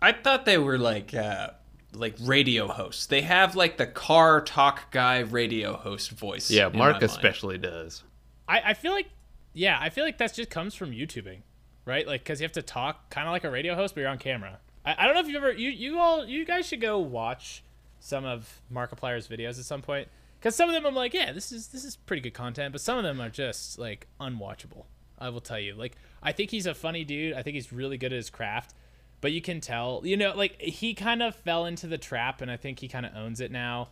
[0.01, 1.51] I thought they were like uh,
[1.95, 3.05] like radio hosts.
[3.07, 6.51] They have like the car talk guy radio host voice.
[6.51, 7.03] yeah, in my Mark mind.
[7.03, 8.03] especially does.
[8.47, 9.07] I, I feel like
[9.53, 11.39] yeah, I feel like that just comes from YouTubing,
[11.85, 12.05] right?
[12.05, 14.17] Like because you have to talk kind of like a radio host, but you're on
[14.17, 14.59] camera.
[14.85, 17.63] I, I don't know if you've ever you you all you guys should go watch
[17.99, 20.07] some of Markiplier's videos at some point
[20.39, 22.81] because some of them I'm like yeah this is this is pretty good content, but
[22.81, 24.85] some of them are just like unwatchable.
[25.17, 27.33] I will tell you, like I think he's a funny dude.
[27.33, 28.73] I think he's really good at his craft,
[29.21, 32.49] but you can tell you know like he kind of fell into the trap, and
[32.51, 33.89] I think he kind of owns it now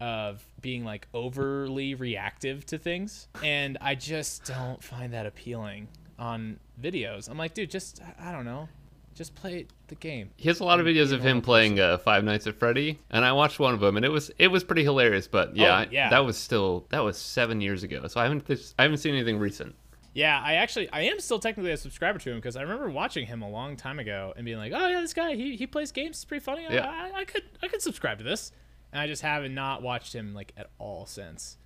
[0.00, 6.58] of being like overly reactive to things and i just don't find that appealing on
[6.78, 8.68] videos i'm like dude just i I don't know
[9.14, 12.22] just play the game He has a lot of videos of him playing uh, Five
[12.24, 14.82] Nights at Freddy, and I watched one of them, and it was it was pretty
[14.82, 15.26] hilarious.
[15.26, 16.10] But yeah, Oh, I- yeah.
[16.10, 18.44] that was still that was seven years ago, so I haven't
[18.78, 19.74] I haven't seen anything recent.
[20.16, 23.26] Yeah i actually i am still technically a subscriber to him because i remember watching
[23.26, 25.92] him a long time ago and being like oh yeah this guy he, he plays
[25.92, 26.88] games it's pretty funny Yeah.
[26.88, 28.50] I, I could i could subscribe to this
[28.92, 31.58] and i just haven't not watched him like at all since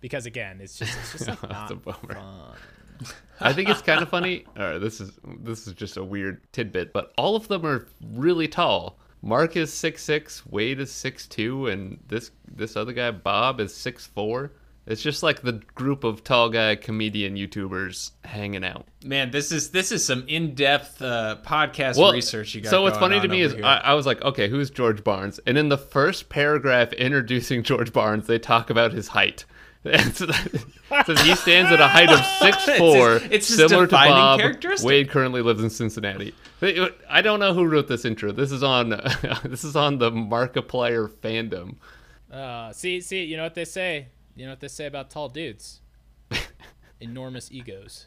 [0.00, 2.14] because again it's just it's just like not a bummer.
[2.14, 2.56] fun
[3.40, 4.44] I think it's kind of funny.
[4.56, 7.88] All right, this is this is just a weird tidbit, but all of them are
[8.14, 8.98] really tall.
[9.22, 13.74] Mark is six six, Wade is six two, and this this other guy Bob is
[13.74, 14.52] six four.
[14.84, 18.84] It's just like the group of tall guy comedian YouTubers hanging out.
[19.04, 22.70] Man, this is this is some in depth uh, podcast well, research you got.
[22.70, 23.54] So what's going funny to me is.
[23.54, 25.38] I, I was like, okay, who's George Barnes?
[25.46, 29.44] And in the first paragraph introducing George Barnes, they talk about his height.
[29.84, 33.48] So that- it says he stands at a height of six four, It's his- it's
[33.48, 34.38] his similar to defining Bob.
[34.40, 34.86] characteristic.
[34.86, 36.34] Wade currently lives in Cincinnati.
[36.60, 38.30] They- I don't know who wrote this intro.
[38.30, 38.90] This is on
[39.44, 41.76] this is on the Markiplier fandom.
[42.30, 44.06] Uh, see, see, you know what they say.
[44.34, 45.80] You know what they say about tall dudes?
[47.00, 48.06] Enormous egos.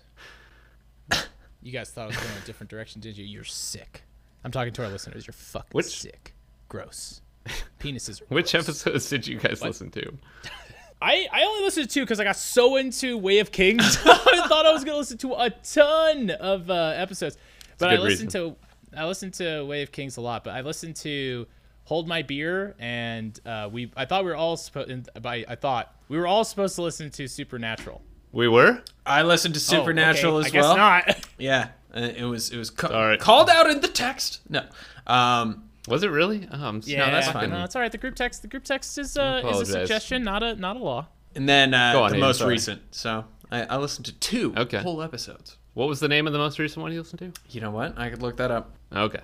[1.62, 3.26] You guys thought I was going in a different direction, did you?
[3.26, 4.04] You're sick.
[4.44, 5.26] I'm talking to our listeners.
[5.26, 6.34] You're fucking Which- sick.
[6.70, 7.22] Gross.
[7.80, 8.68] Penises Which gross.
[8.68, 10.14] episodes did you guys listen to?
[11.02, 13.98] I, I only listened to two because I got so into Way of Kings.
[14.06, 17.38] I thought I was gonna listen to a ton of uh, episodes,
[17.78, 18.56] but I listened to
[18.96, 20.44] I listened to Way of Kings a lot.
[20.44, 21.46] But I listened to
[21.86, 25.10] Hold My Beer, and uh, we I thought we were all supposed.
[25.24, 28.02] I, I thought we were all supposed to listen to Supernatural.
[28.32, 28.82] We were.
[29.06, 30.78] I listened to Oh, Supernatural okay, as I guess well.
[30.78, 31.28] not.
[31.38, 33.20] Yeah, uh, it was it was ca- All right.
[33.20, 34.40] called out in the text.
[34.50, 34.64] No,
[35.08, 36.48] um, Was it really?
[36.52, 37.50] Oh, I'm Yeah, that's fine.
[37.52, 37.92] No, it's all right.
[37.92, 38.42] The group text.
[38.42, 41.08] The group text is uh, is a suggestion, not a not a law.
[41.36, 42.52] and then uh, on, the Ian, most sorry.
[42.52, 42.82] recent.
[42.96, 44.80] So I, I listened to two Okay.
[44.80, 45.58] whole episodes.
[45.76, 47.32] What was the name of the most recent one you listened to?
[47.50, 47.98] You know what?
[48.00, 48.72] I could look that up.
[48.94, 49.20] Okay.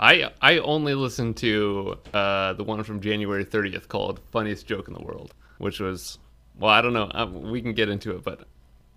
[0.00, 4.94] I I only listened to uh, the one from January 30th called "Funniest Joke in
[4.94, 6.18] the World," which was
[6.58, 7.10] well, I don't know.
[7.12, 8.46] Uh, we can get into it, but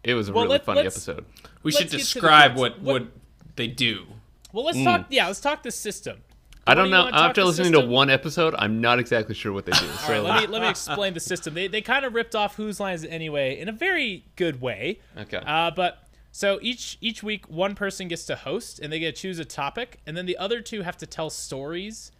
[0.03, 1.25] it was a Well, really let- funny episode.
[1.63, 3.11] We should get to the describe what, What- what
[3.55, 4.05] they do.
[4.53, 5.07] Well, let's talk.
[5.09, 6.19] Yeah, let's talk the system.
[6.65, 6.99] I don't know.
[7.03, 9.77] wanna talk After the listening to one episode, I'm not exactly sure what they do.
[9.77, 11.53] So All right, let me let me explain the system.
[11.53, 14.99] They they kind of ripped off Whose Lines Anyway in a very good way.
[15.17, 15.37] Okay.
[15.45, 19.21] Uh, but so each each week one person gets to host and they get to
[19.21, 22.11] choose a topic, and then the other two have to tell stories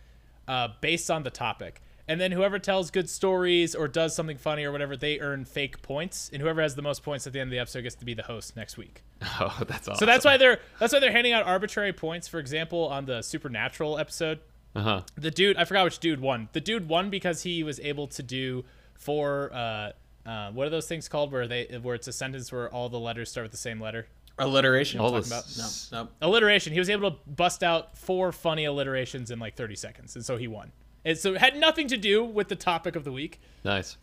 [0.48, 1.82] uh, based on the topic.
[2.10, 5.82] And then whoever tells good stories or does something funny or whatever, they earn fake
[5.82, 6.30] points.
[6.32, 8.14] And whoever has the most points at the end of the episode gets to be
[8.14, 9.04] the host next week.
[9.42, 10.00] oh, that's awesome.
[10.00, 12.30] So that's why they're that's why they're handing out arbitrary points.
[12.30, 14.40] For example, on the Supernatural episode,
[14.74, 15.02] Uh huh.
[15.16, 16.48] the dude I forgot which dude won.
[16.54, 19.52] The dude won because he was able to do four.
[19.54, 19.92] Uh,
[20.28, 21.32] uh, what are those things called?
[21.32, 24.08] Where they where it's a sentence where all the letters start with the same letter.
[24.40, 25.00] Alliteration.
[25.00, 25.90] All talking this.
[25.92, 26.10] No, no.
[26.22, 26.74] Alliteration.
[26.74, 30.38] He was able to bust out four funny alliterations in like 30 seconds, and so
[30.38, 30.72] he won.
[31.06, 33.40] And so it had nothing to do with the topic of the week.
[33.64, 33.98] Nice.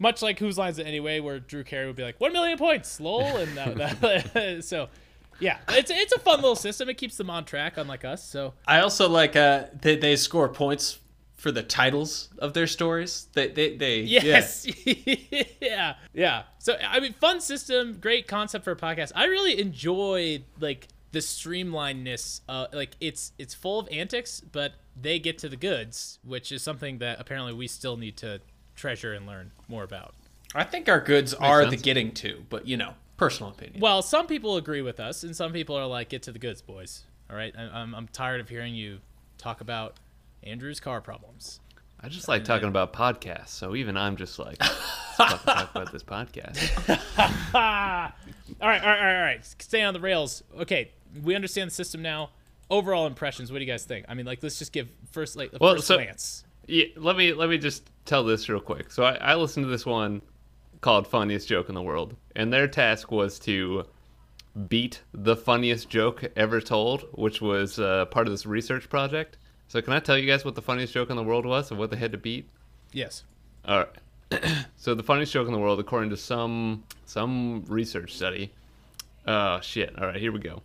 [0.00, 3.00] Much like Whose Lines It Anyway, where Drew Carey would be like, 1 million points,
[3.00, 3.22] lol.
[3.36, 4.88] And that, that- so,
[5.40, 6.88] yeah, it's, it's a fun little system.
[6.88, 8.24] It keeps them on track, unlike us.
[8.24, 10.98] So, I also like uh they, they score points
[11.38, 13.28] for the titles of their stories.
[13.32, 14.66] They they, they yes.
[15.60, 15.94] Yeah.
[16.12, 16.42] yeah.
[16.58, 19.12] So, I mean, fun system, great concept for a podcast.
[19.14, 22.40] I really enjoy, like, the streamlinedness.
[22.48, 26.62] Uh, like, it's it's full of antics, but they get to the goods, which is
[26.62, 28.40] something that apparently we still need to
[28.74, 30.14] treasure and learn more about.
[30.54, 33.80] I think our goods are the getting to, but you know, personal opinion.
[33.80, 36.62] Well, some people agree with us, and some people are like, "Get to the goods,
[36.62, 38.98] boys." All right, I- I'm I'm tired of hearing you
[39.36, 39.96] talk about
[40.42, 41.60] Andrew's car problems.
[42.00, 44.58] I just like talking about podcasts, so even I'm just like,
[45.16, 46.58] talk about this podcast.
[47.54, 48.12] All right,
[48.60, 49.44] all right, all right, all right.
[49.60, 50.42] Stay on the rails.
[50.60, 50.90] Okay,
[51.22, 52.30] we understand the system now.
[52.70, 53.50] Overall impressions.
[53.52, 54.06] What do you guys think?
[54.08, 56.44] I mean, like, let's just give first, like, the Well, first so- glance.
[56.66, 58.90] Yeah, let me let me just tell this real quick.
[58.90, 60.20] So I, I listened to this one
[60.82, 63.84] called "Funniest Joke in the World," and their task was to
[64.68, 69.38] beat the funniest joke ever told, which was uh, part of this research project.
[69.68, 71.78] So can I tell you guys what the funniest joke in the world was and
[71.78, 72.48] what they had to beat?
[72.92, 73.24] Yes.
[73.66, 74.66] All right.
[74.76, 78.52] so the funniest joke in the world, according to some some research study.
[79.26, 79.98] Oh shit!
[79.98, 80.62] All right, here we go.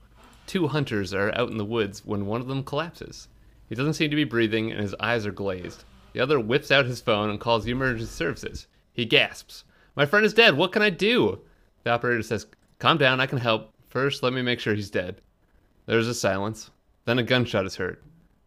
[0.47, 3.27] Two hunters are out in the woods when one of them collapses.
[3.67, 5.83] He doesn't seem to be breathing, and his eyes are glazed.
[6.13, 8.67] The other whips out his phone and calls the emergency services.
[8.93, 9.63] He gasps,
[9.95, 10.55] "My friend is dead.
[10.55, 11.41] What can I do?"
[11.83, 12.47] The operator says,
[12.79, 13.19] "Calm down.
[13.19, 13.73] I can help.
[13.89, 15.21] First, let me make sure he's dead."
[15.85, 16.71] There's a silence.
[17.05, 17.99] Then a gunshot is heard.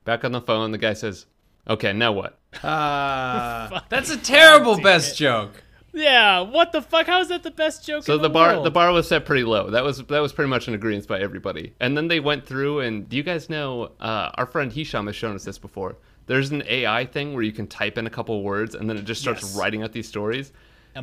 [0.06, 1.26] Back on the phone, the guy says,
[1.68, 5.18] "Okay, now what?" Uh, that's a terrible best it.
[5.24, 5.62] joke.
[5.92, 6.40] Yeah.
[6.40, 7.06] What the fuck?
[7.06, 8.04] How is that the best joke?
[8.04, 8.66] So in the bar world?
[8.66, 9.70] the bar was set pretty low.
[9.70, 11.74] That was that was pretty much an agreement by everybody.
[11.80, 15.16] And then they went through and do you guys know uh, our friend Hisham has
[15.16, 15.96] shown us this before.
[16.26, 19.04] There's an AI thing where you can type in a couple words and then it
[19.04, 19.56] just starts Yes.
[19.56, 20.52] writing out these stories.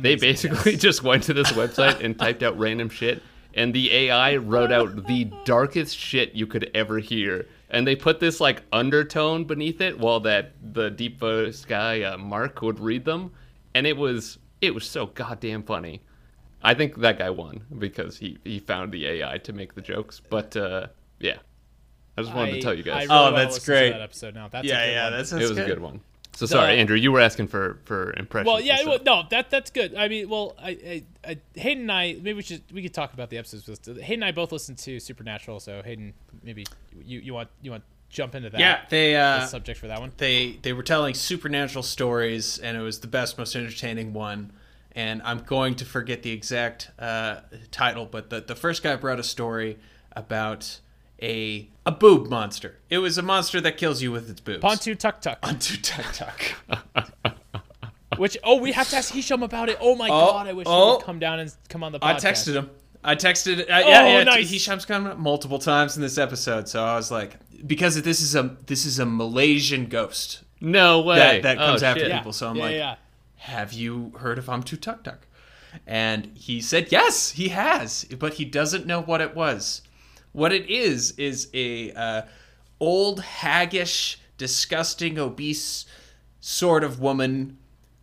[0.00, 0.80] they basically yes.
[0.88, 3.22] just went to this website and typed out random shit
[3.54, 7.46] and the AI wrote out the darkest shit you could ever hear.
[7.74, 12.16] And they put this like undertone beneath it while that the deep voice guy uh,
[12.16, 13.32] Mark would read them,
[13.74, 16.00] and it was it was so goddamn funny.
[16.62, 20.20] I think that guy won because he he found the AI to make the jokes.
[20.30, 20.86] But uh,
[21.18, 21.38] yeah,
[22.16, 23.90] I just wanted I- to tell you I guys really Oh, that's great.
[23.90, 24.48] That episode now.
[24.48, 25.12] That's a yeah, good yeah, one.
[25.12, 25.64] that's, it that's was good.
[25.64, 26.00] a good one.
[26.34, 28.46] So sorry, Andrew, you were asking for for impressions.
[28.46, 29.94] Well, yeah, well, no, that that's good.
[29.94, 33.12] I mean, well, I, I, I, Hayden and I maybe we should we could talk
[33.14, 33.68] about the episodes.
[33.68, 36.12] With Hayden and I both listened to Supernatural, so Hayden,
[36.42, 36.66] maybe
[37.04, 38.60] you you want you want to jump into that?
[38.60, 40.12] Yeah, they the uh, subject for that one.
[40.16, 44.52] they they were telling supernatural stories, and it was the best, most entertaining one.
[44.96, 49.20] And I'm going to forget the exact uh, title, but the the first guy brought
[49.20, 49.78] a story
[50.12, 50.80] about
[51.24, 52.76] a a boob monster.
[52.90, 54.62] It was a monster that kills you with its boobs.
[54.62, 57.34] Pontu Tuk Tuk, Pontu Tuk Tuk.
[58.18, 59.78] which oh we have to ask Hisham about it.
[59.80, 60.96] Oh my Oh, god, I wish he oh.
[60.96, 62.04] would come down and come on the podcast.
[62.04, 62.70] I texted him.
[63.02, 63.60] I texted.
[63.60, 64.24] Uh, yeah, Oh, yeah.
[64.24, 64.50] nice.
[64.50, 68.34] Hisham's come up multiple times in this episode, so I was like, because this is
[68.34, 72.08] a this is a Malaysian ghost no way that, that comes oh, after shit.
[72.08, 72.32] Yeah, people.
[72.32, 72.94] So I'm yeah, like, yeah.
[73.36, 75.26] have you heard of Too Tuk Tuk?
[75.86, 79.82] And he said, yes, he has, but he doesn't know what it was.
[80.34, 82.22] What it is is a uh,
[82.80, 85.86] old, haggish, disgusting, obese
[86.40, 87.56] sort of woman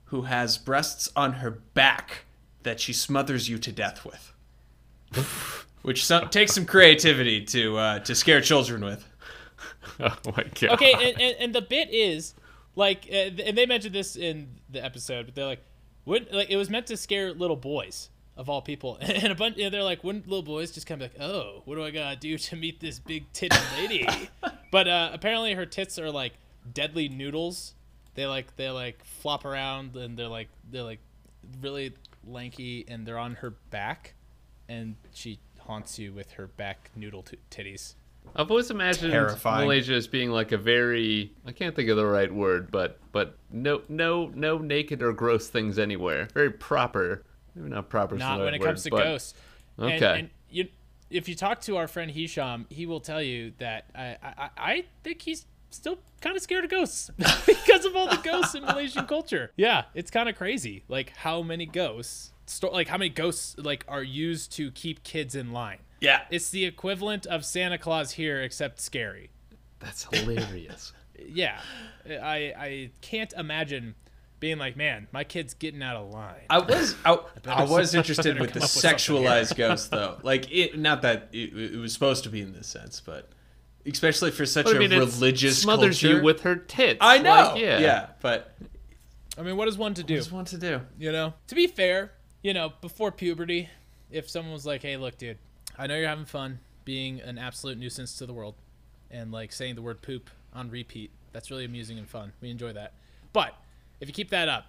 [0.06, 2.24] who has breasts on her back
[2.64, 4.34] that she smothers you to death with.
[5.82, 9.06] Which so- takes some creativity to uh, to scare children with.
[10.00, 10.72] Oh my god.
[10.72, 12.34] okay, and, and, and the bit is
[12.76, 15.64] like, uh, and they mentioned this in the episode, but they're like,
[16.06, 18.10] would like it was meant to scare little boys
[18.42, 19.58] of all people, and a bunch.
[19.58, 21.92] You know, they're like, wouldn't little boys just kind of like, oh, what do I
[21.92, 24.08] gotta do to meet this big titty lady?
[24.72, 26.34] but uh, apparently, her tits are like
[26.74, 27.76] deadly noodles.
[28.16, 31.00] They like they like flop around, and they're like they're like
[31.62, 31.94] really
[32.28, 34.16] lanky, and they're on her back,
[34.68, 37.94] and she haunts you with her back noodle t- titties.
[38.36, 39.66] I've always imagined Terrifying.
[39.66, 43.38] Malaysia as being like a very I can't think of the right word, but but
[43.52, 46.28] no no no naked or gross things anywhere.
[46.34, 47.24] Very proper.
[47.56, 48.16] Maybe not proper.
[48.16, 49.34] not when it word, comes to but- ghosts.
[49.78, 50.20] And, Okay.
[50.20, 50.68] and you,
[51.10, 54.86] if you talk to our friend Hisham, he will tell you that I, I, I
[55.04, 57.10] think he's still kind of scared of ghosts
[57.46, 59.52] because of all the ghosts in Malaysian culture.
[59.56, 60.84] Yeah, it's kind of crazy.
[60.88, 65.34] Like how many ghosts, sto- like how many ghosts, like are used to keep kids
[65.36, 65.80] in line.
[66.02, 66.22] Yeah.
[66.30, 69.30] It's the equivalent of Santa Claus here, except scary.
[69.80, 70.94] That's hilarious.
[71.24, 71.60] Yeah,
[72.10, 73.94] I, I can't imagine
[74.42, 76.42] being like, man, my kid's getting out of line.
[76.50, 80.18] I was I, I was interested with the with sexualized ghost though.
[80.24, 83.30] Like it, not that it, it was supposed to be in this sense, but
[83.86, 86.18] especially for such But I a mean, it religious smothers culture.
[86.18, 86.98] you with her tits.
[87.00, 87.30] I know.
[87.30, 87.80] Like, yeah.
[87.80, 88.58] yeah, but
[89.38, 90.18] I mean, what is one to do?
[90.18, 90.82] just want to do.
[91.00, 92.12] You know, to be fair,
[92.42, 93.70] you know, before puberty,
[94.10, 95.38] if someone was like, "Hey, look, dude,
[95.78, 98.56] I know you're having fun being an absolute nuisance to the world,
[99.12, 102.34] and like saying the word poop on repeat, that's really amusing and fun.
[102.42, 102.94] We enjoy that.
[103.34, 103.56] But
[104.02, 104.66] if you keep that up,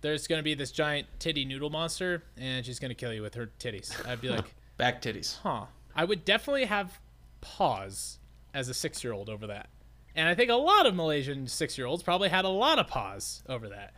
[0.00, 3.50] there's gonna be this giant titty noodle monster, and she's gonna kill you with her
[3.60, 5.38] titties." I'd be like, Back titties.
[5.38, 6.98] "Huh." I would definitely have
[7.40, 8.18] pause
[8.52, 9.68] as a six-year-old over that,
[10.16, 13.68] and I think a lot of Malaysian six-year-olds probably had a lot of pause over
[13.68, 13.94] that.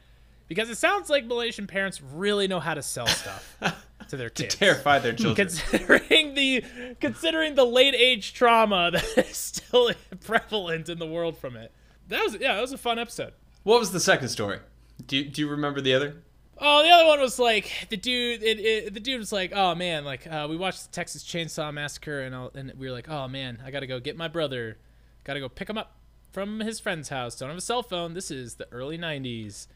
[0.49, 3.57] Because it sounds like Malaysian parents really know how to sell stuff
[4.09, 4.55] to their kids.
[4.55, 5.49] To terrify their children.
[5.49, 6.63] Considering the
[7.01, 9.91] considering the late age trauma that is still
[10.25, 11.73] prevalent in the world from it.
[12.09, 13.33] That was yeah, that was a fun episode.
[13.67, 14.61] What was the second story?
[15.09, 16.23] Do you, do you remember the other?
[16.57, 18.41] Oh, the other one was like the dude.
[18.45, 21.75] It, it, the dude was like, "Oh man, like uh, we watched the Texas Chainsaw
[21.75, 24.79] Massacre, and I'll, and we were like, oh man, I gotta go get my brother,
[25.25, 25.97] gotta go pick him up
[26.31, 27.37] from his friend's house.
[27.37, 28.15] Don't have a cell phone.
[28.15, 29.67] This is the early '90s."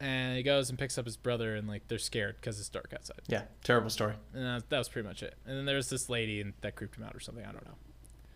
[0.00, 2.92] And he goes and picks up his brother, and like they're scared because it's dark
[2.92, 3.20] outside.
[3.28, 4.14] Yeah, terrible story.
[4.34, 5.36] And that, that was pretty much it.
[5.46, 7.44] And then there was this lady, and that creeped him out or something.
[7.44, 7.76] I don't know.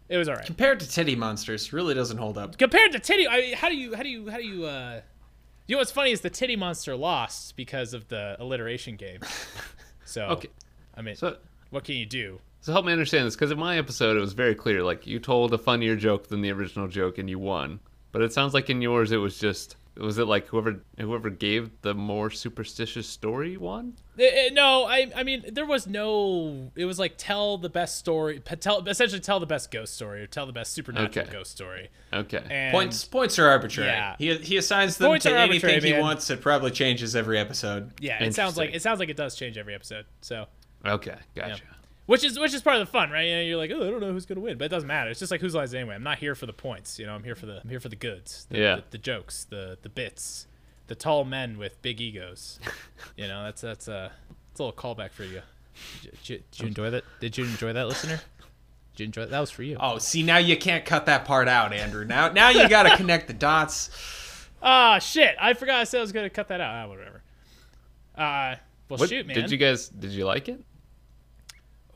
[0.08, 0.44] It was all right.
[0.46, 2.58] Compared to Titty Monsters, really doesn't hold up.
[2.58, 5.00] compared to Titty, I, how do you how do you how do you uh
[5.66, 9.20] you know what's funny is the Titty Monster lost because of the alliteration game.
[10.06, 10.48] So Okay.
[10.96, 11.38] I mean, So,
[11.70, 12.38] what can you do?
[12.60, 14.82] so help me understand this, because in my episode it was very clear.
[14.82, 17.80] Like you told a funnier joke than the original joke, and you won.
[18.12, 21.70] But it sounds like in yours it was just was it like whoever whoever gave
[21.82, 23.94] the more superstitious story won?
[24.18, 26.70] Eh, eh, no, I I mean there was no.
[26.76, 30.26] It was like tell the best story, tell essentially tell the best ghost story or
[30.26, 31.32] tell the best supernatural Okay.
[31.32, 31.90] ghost story.
[32.12, 32.42] Okay.
[32.50, 33.90] And Points points are arbitrary.
[33.90, 34.16] Yeah.
[34.18, 36.00] He, he assigns them Points to anything arbitrary, he man.
[36.00, 36.28] wants.
[36.30, 37.92] It probably changes every episode.
[38.00, 40.06] yeah, it sounds like it sounds like it does change every episode.
[40.20, 40.46] So
[40.84, 41.16] okay.
[41.34, 41.62] Gotcha.
[42.06, 43.22] Which is which is part of the fun, right?
[43.22, 45.10] You know, you're like, oh, I don't know who's gonna win, but it doesn't matter.
[45.10, 45.94] It's just like who's lines anyway.
[45.94, 46.98] I'm not here for the points.
[46.98, 48.46] You know, I'm here for the I'm here for the goods.
[48.50, 48.76] The, Yeah.
[48.76, 50.46] The, the jokes, the the bits,
[50.86, 52.60] the tall men with big egos.
[53.16, 54.12] you know, that's that's a
[54.50, 55.40] it's a little callback for you.
[56.02, 57.04] Did you, did you enjoy that?
[57.20, 58.20] Did you enjoy that, listener?
[58.94, 59.30] Did you enjoy that?
[59.30, 59.76] That was for you.
[59.80, 62.04] Oh, see now you can't cut that part out, Andrew.
[62.04, 63.90] Now now you got to connect the dots.
[64.62, 65.34] Ah, shit!
[65.40, 66.72] I forgot I said I was gonna cut that out.
[66.72, 67.22] Ah, whatever.
[68.16, 68.56] Uh,
[68.88, 69.34] well, What, shoot, man.
[69.34, 70.62] Did you guys did you like it?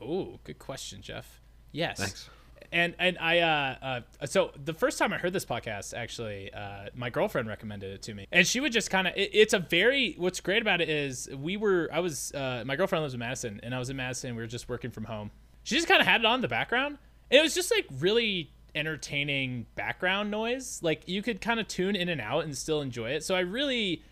[0.01, 1.39] Oh, good question, Jeff.
[1.71, 1.99] Yes.
[1.99, 2.29] Thanks.
[2.71, 6.89] And and I uh, uh so the first time I heard this podcast actually uh
[6.93, 9.59] my girlfriend recommended it to me and she would just kind of it, it's a
[9.59, 13.19] very what's great about it is we were I was uh my girlfriend lives in
[13.19, 15.31] Madison and I was in Madison we were just working from home
[15.63, 16.99] she just kind of had it on in the background
[17.31, 21.95] and it was just like really entertaining background noise like you could kind of tune
[21.95, 24.03] in and out and still enjoy it so I really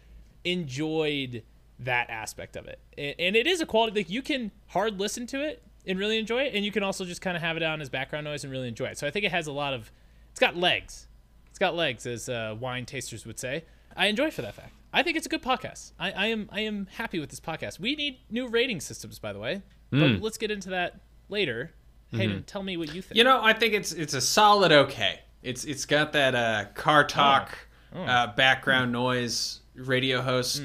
[0.44, 1.44] enjoyed
[1.80, 5.28] that aspect of it and, and it is a quality like you can hard listen
[5.28, 7.64] to it and really enjoy it and you can also just kind of have it
[7.64, 8.98] on as background noise and really enjoy it.
[8.98, 9.92] So i think it has a lot of
[10.32, 11.08] it's got legs.
[11.50, 13.64] It's got legs as uh, wine tasters would say.
[13.96, 14.74] I enjoy it for that fact.
[14.94, 15.94] I think it's a good podcast.
[16.00, 17.80] I, I am i am happy with this podcast.
[17.80, 19.62] We need new rating systems by the way
[19.92, 21.72] but let's get into that later.
[22.12, 23.18] Hayden tell me what you think.
[23.18, 25.22] You know, I think it's it's a solid okay.
[25.44, 27.58] It's it's got that uh, car talk,
[27.94, 30.62] Uh, background noise, radio host,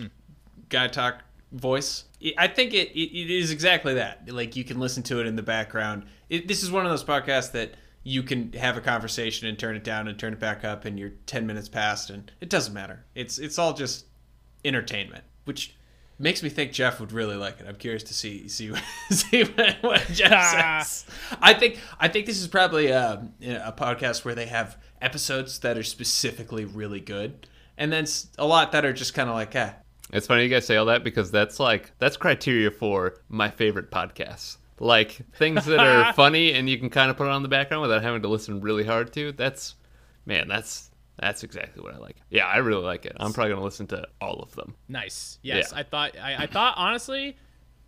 [0.69, 1.23] guy talk
[1.53, 2.05] voice.
[2.25, 4.29] I- I think it, it, it is exactly that.
[4.33, 6.05] Like you can listen to it in the background.
[6.29, 7.75] It, this is one of those podcasts that
[8.05, 10.99] you can have a conversation and turn it down and turn it back up, and
[10.99, 13.05] you're ten minutes past, and it doesn't matter.
[13.15, 14.07] It's it's all just
[14.65, 15.77] entertainment, which
[16.19, 17.67] makes me think Jeff would really like it.
[17.69, 18.73] I'm curious to see see
[19.11, 20.51] see what, what Jeff
[20.83, 21.07] says.
[21.41, 25.79] I think I think this is probably um, a podcast where they have episodes that
[25.79, 27.47] are specifically really good,
[27.79, 28.07] and then
[28.39, 29.73] a lot that are just kind of like, eh.
[30.13, 33.91] It's funny you guys say all that because that's like that's criteria for my favorite
[33.91, 34.59] podcasts.
[34.79, 37.83] Like things that are funny and you can kind of put it on the background
[37.83, 39.33] without having to listen really hard to.
[39.33, 39.75] That's
[40.27, 42.17] man, that's that's exactly what I like.
[42.31, 43.17] Yeah, I really like it.
[43.19, 44.75] I'm probably gonna listen to all of them.
[44.89, 45.39] Nice.
[45.43, 45.79] Yes, Yeah.
[45.79, 47.37] I thought I, I thought honestly,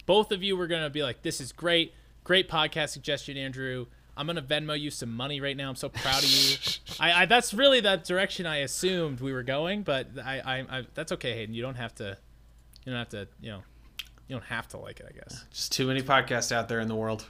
[0.06, 3.86] both of you were gonna be like, "This is great, great podcast suggestion, Andrew."
[4.16, 5.68] I'm gonna Venmo you some money right now.
[5.68, 6.56] I'm so proud of you.
[7.00, 10.82] I, I that's really the direction I assumed we were going, but I, I, I
[10.94, 11.54] that's okay, Hayden.
[11.54, 12.16] You don't have to,
[12.84, 13.62] you don't have to, you know,
[14.28, 15.06] you don't have to like it.
[15.08, 17.24] I guess Just too many podcasts out there in the world.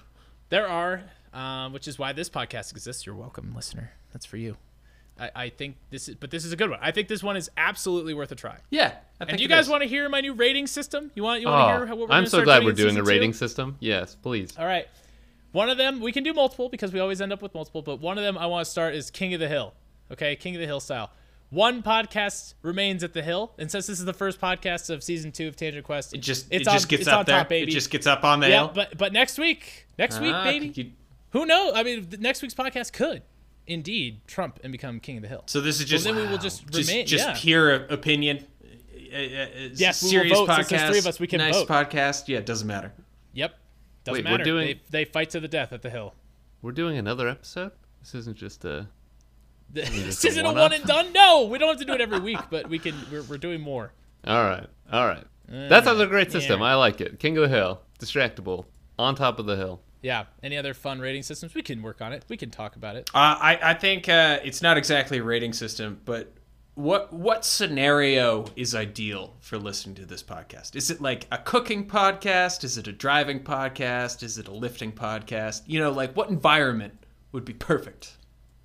[0.51, 3.07] there are, um, which is why this podcast exists.
[3.07, 3.93] You're welcome, listener.
[4.13, 4.57] That's for you.
[5.19, 6.81] I, I think this is, but this is a good one.
[6.83, 8.57] I think this one is absolutely worth a try.
[8.71, 11.13] Yeah, I And you guys want to hear my new rating system?
[11.15, 12.91] You want you want to hear what we're Oh, I'm so glad we're doing a
[12.91, 13.11] season two?
[13.11, 13.77] rating system.
[13.81, 14.57] Yes, please.
[14.59, 14.89] All right.
[15.55, 18.01] One of them, we can do multiple because we always end up with multiple, but
[18.01, 19.73] one of them I want to start is King of the Hill.
[20.11, 21.13] Okay, King of the Hill style.
[21.51, 25.31] One podcast remains at the hill, and since this is the first podcast of season
[25.31, 27.39] two of Tangent Quest, It just it's it just on, gets up on there.
[27.39, 27.53] top.
[27.53, 28.73] It just gets up on the yeah, hill.
[28.75, 30.73] but but next week, next week, Ah, baby.
[30.75, 30.91] you-
[31.31, 31.73] Who knows?
[31.77, 33.23] I mean, the next week's podcast could.
[33.69, 35.45] indeed Trump and become king of the hill.
[35.47, 37.35] So this is just then we will just just, remain- just yeah.
[37.37, 38.45] pure opinion.
[38.61, 40.49] Uh, uh, uh, Yes, serious vote.
[40.49, 40.67] podcast.
[40.67, 41.69] Since three of us, we can nice vote.
[41.69, 42.27] podcast.
[42.27, 42.93] Yeah, it doesn't matter.
[44.07, 44.15] Yep.
[44.15, 46.15] Doesn't Wait, we're doing- They, they fight to the death at the hill.
[46.63, 47.73] We're doing another episode.
[48.01, 48.87] This isn't just a.
[49.73, 50.71] this just isn't a one-off?
[50.71, 51.13] one and done.
[51.13, 52.95] No, we don't have to do it every week, but we can.
[53.11, 53.93] We're, we're doing more.
[54.27, 55.25] All right, all right.
[55.49, 56.61] That sounds like a great system.
[56.61, 56.67] yeah.
[56.67, 57.19] I like it.
[57.19, 58.65] King of the hill, distractible,
[58.99, 59.81] on top of the hill.
[60.01, 60.25] Yeah.
[60.43, 61.55] Any other fun rating systems?
[61.55, 62.25] We can work on it.
[62.29, 63.11] We can talk about it.
[63.15, 66.33] Uh, I I think uh, it's not exactly a rating system, but
[66.75, 70.75] what what scenario is ideal for listening to this podcast?
[70.75, 72.65] Is it like a cooking podcast?
[72.65, 74.23] Is it a driving podcast?
[74.23, 75.63] Is it a lifting podcast?
[75.67, 76.95] You know, like what environment
[77.33, 78.17] would be perfect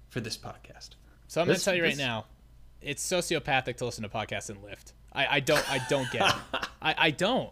[0.10, 0.92] for this podcast?
[1.28, 2.26] So I'm going to tell you right this- now,
[2.82, 4.94] it's sociopathic to listen to podcasts and lift.
[5.14, 6.36] I, I don't I don't get it.
[6.82, 7.52] I, I don't.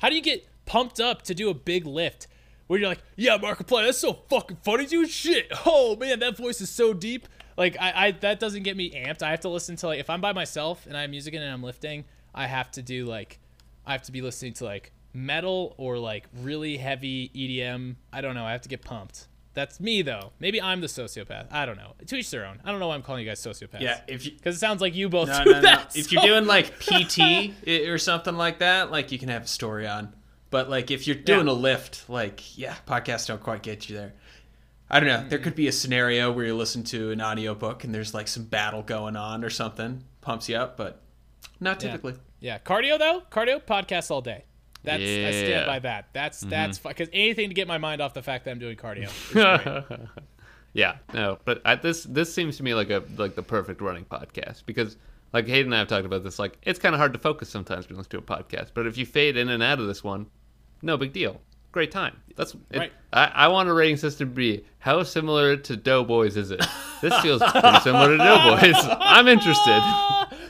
[0.00, 2.28] How do you get pumped up to do a big lift
[2.68, 5.08] where you're like, yeah, Markiplier, that's so fucking funny, dude.
[5.10, 5.50] Shit.
[5.66, 7.26] Oh man, that voice is so deep.
[7.58, 9.22] Like I, I that doesn't get me amped.
[9.22, 11.42] I have to listen to like if I'm by myself and I have music in
[11.42, 12.04] and I'm lifting,
[12.34, 13.38] I have to do like
[13.84, 17.96] I have to be listening to like metal or like really heavy EDM.
[18.12, 18.44] I don't know.
[18.44, 19.26] I have to get pumped.
[19.54, 20.30] That's me though.
[20.38, 21.46] Maybe I'm the sociopath.
[21.50, 21.94] I don't know.
[22.06, 22.60] To each their own.
[22.64, 23.80] I don't know why I'm calling you guys sociopaths.
[23.80, 25.62] Yeah, if Because it sounds like you both no, do no, no.
[25.62, 25.96] that.
[25.96, 27.52] If you're doing like PT
[27.88, 30.14] or something like that, like you can have a story on.
[30.50, 31.52] But like if you're doing Yeah.
[31.52, 34.14] a lift, like yeah, podcasts don't quite get you there.
[34.90, 35.28] I don't know.
[35.28, 38.44] There could be a scenario where you listen to an audiobook and there's like some
[38.44, 41.02] battle going on or something, pumps you up, but
[41.60, 42.14] not typically.
[42.40, 44.44] Yeah, cardio though, cardio podcasts all day.
[44.84, 46.08] That's I stand by that.
[46.12, 46.50] That's Mm-hmm.
[46.50, 49.04] that's because anything to get my mind off the fact that I'm doing cardio.
[49.08, 49.32] is
[49.88, 50.08] great.
[50.72, 54.04] Yeah, no, but I, this this seems to me like a like the perfect running
[54.04, 54.96] podcast because
[55.32, 56.38] like Hayden and I have talked about this.
[56.38, 58.86] Like it's kind of hard to focus sometimes when you listen to a podcast, but
[58.86, 60.26] if you fade in and out of this one,
[60.80, 61.40] no big deal.
[61.78, 62.16] Great time.
[62.34, 62.92] That's it, Right.
[63.12, 66.60] I, I want a rating system to be how similar to Doughboys is it?
[67.00, 68.74] This feels pretty similar to Doughboys.
[69.00, 69.80] I'm interested.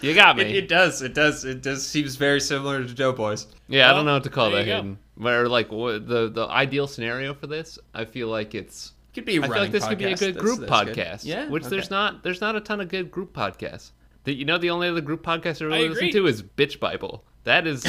[0.01, 0.45] You got me.
[0.45, 1.03] it does.
[1.03, 1.45] It does.
[1.45, 3.47] It does seems very similar to Doughboys.
[3.69, 4.65] yeah, I don't know what to call that.
[4.65, 4.97] Hayden.
[5.17, 9.37] Where like what, the the ideal scenario for this, I feel like it's Could be
[9.37, 10.97] a I feel like this could be a good That's- group that's good.
[10.97, 11.25] podcast.
[11.27, 11.51] Yeah.
[11.51, 13.91] Which there's not there's not a ton of good group podcasts.
[14.25, 16.81] The, you know the only other group podcast I really I listen to is Bitch
[16.81, 17.25] Bible.
[17.49, 17.85] That is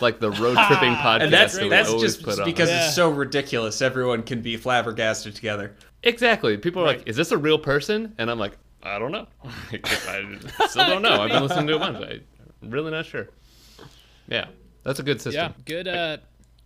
[0.00, 2.44] like the road tripping podcast And that's that we that's always just put on.
[2.46, 2.86] because Yeah.
[2.86, 3.82] it's so ridiculous.
[3.82, 5.74] Everyone can be flabbergasted together.
[6.02, 6.56] Exactly.
[6.56, 6.98] People are Right.
[6.98, 9.26] like, "Is this a real person?" And I'm like, "I don't know.
[9.44, 11.20] I still don't know.
[11.22, 12.04] I've been listening to it once.
[12.62, 13.28] I'm really not sure."
[14.28, 14.46] Yeah,
[14.84, 15.52] that's a good system.
[15.56, 16.16] yeah, good, uh,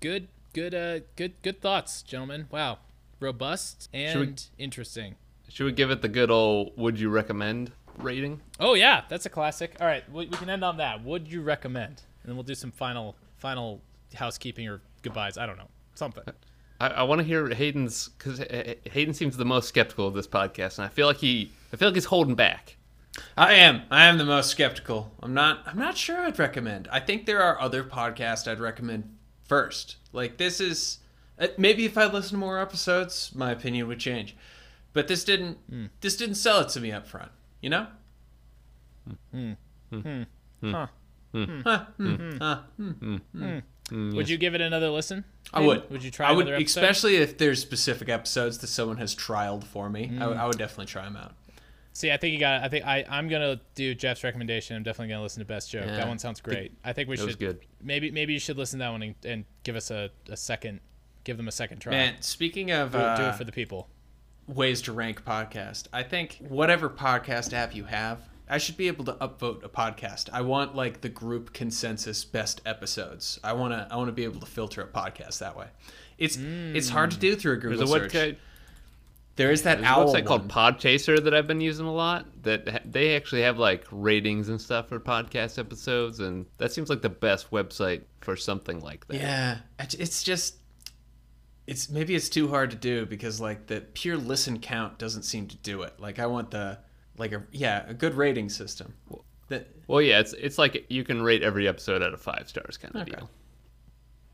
[0.01, 2.47] good, good, uh, good, good thoughts, gentlemen.
[2.51, 2.78] Wow,
[3.20, 4.34] robust and we-
[4.64, 5.16] interesting.
[5.49, 8.41] Should we give it the good old "Would you recommend" rating?
[8.61, 9.74] Oh yeah, that's a classic.
[9.80, 11.03] All right, we, we can end on that.
[11.05, 12.03] Would you recommend?
[12.27, 13.81] And then we'll do some final final
[14.12, 15.39] housekeeping or goodbyes.
[15.39, 16.24] I don't know, something.
[16.81, 20.14] I, I want to hear Hayden's because eh, eh, Hayden seems the most skeptical of
[20.14, 22.79] this podcast, and I feel like he, I feel like he's holding back.
[23.37, 23.83] I am.
[23.93, 25.12] I am the most skeptical.
[25.22, 25.61] I'm not.
[25.66, 26.18] I'm not sure.
[26.18, 26.89] I'd recommend.
[26.91, 29.99] I think there are other podcasts I'd recommend first.
[30.12, 30.99] Like this is
[31.39, 34.37] uh, maybe if I listen to more episodes, my opinion would change.
[34.93, 35.59] But this didn't.
[35.70, 35.87] Hmm.
[36.01, 37.31] This didn't sell it to me up front.
[37.61, 37.87] You know.
[39.09, 39.14] Huh.
[39.33, 40.22] Huh, hmm,
[40.72, 40.87] huh.
[43.91, 45.24] Would you give it another listen?
[45.53, 45.66] I Hayden?
[45.82, 45.91] would.
[45.91, 46.64] Would you try I would, episode?
[46.80, 50.16] especially if there's specific episodes that someone has trialed for me.
[50.20, 51.32] I, would- I would definitely try them out.
[51.93, 52.62] See, I think you got.
[52.62, 53.05] I think I.
[53.09, 54.76] I'm gonna do Jeff's recommendation.
[54.76, 55.87] I'm definitely gonna listen to Best Joke.
[55.87, 55.97] Yeah.
[55.97, 56.72] That one sounds great.
[56.84, 57.26] I think we That should.
[57.26, 57.61] was good.
[57.82, 60.80] Maybe maybe you should listen to that one and, and give us a, a second.
[61.24, 61.93] Give them a second try.
[61.93, 63.89] Man, speaking of do, it- do uh, it for the people.
[64.47, 65.87] ways to rank podcast.
[65.91, 70.29] I think whatever podcast app you have, I should be able to upvote a podcast.
[70.33, 73.41] I want like the group consensus best episodes.
[73.43, 75.67] I want to I want to be able to filter a podcast that way.
[76.19, 78.13] It's it's hard to do through a Google There's a search.
[78.13, 78.37] website,
[79.37, 80.75] there is that there's a owl website called one.
[80.75, 82.27] Podchaser that I've been using a lot.
[82.43, 87.03] That they actually have like ratings and stuff for podcast episodes, and that seems like
[87.03, 89.17] the best website for something like that.
[89.17, 90.57] Yeah, it's just
[91.67, 95.49] it's maybe it's too hard to do because like the pure listen count doesn't seem
[95.49, 95.99] to do it.
[95.99, 96.79] Like I want the
[97.19, 98.95] like a yeah a good rating system.
[99.49, 102.77] That Well, yeah, it's it's like you can rate every episode out of five stars
[102.77, 103.12] kind of Okay.
[103.12, 103.31] deal.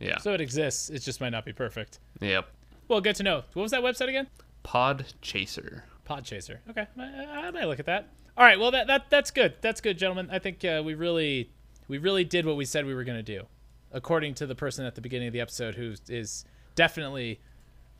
[0.00, 0.18] Yeah.
[0.18, 0.90] So it exists.
[0.90, 1.98] It just might not be perfect.
[2.20, 2.48] yep.
[2.88, 3.42] Well, good to know.
[3.52, 4.26] What was that website again?
[4.64, 7.02] pod chaser pod chaser Okay, I,
[7.46, 8.08] I might look at that.
[8.36, 8.58] All right.
[8.58, 9.54] Well, that, that that's good.
[9.60, 10.28] That's good, gentlemen.
[10.30, 11.50] I think uh, we really
[11.88, 13.46] we really did what we said we were going to do,
[13.92, 17.40] according to the person at the beginning of the episode, who is definitely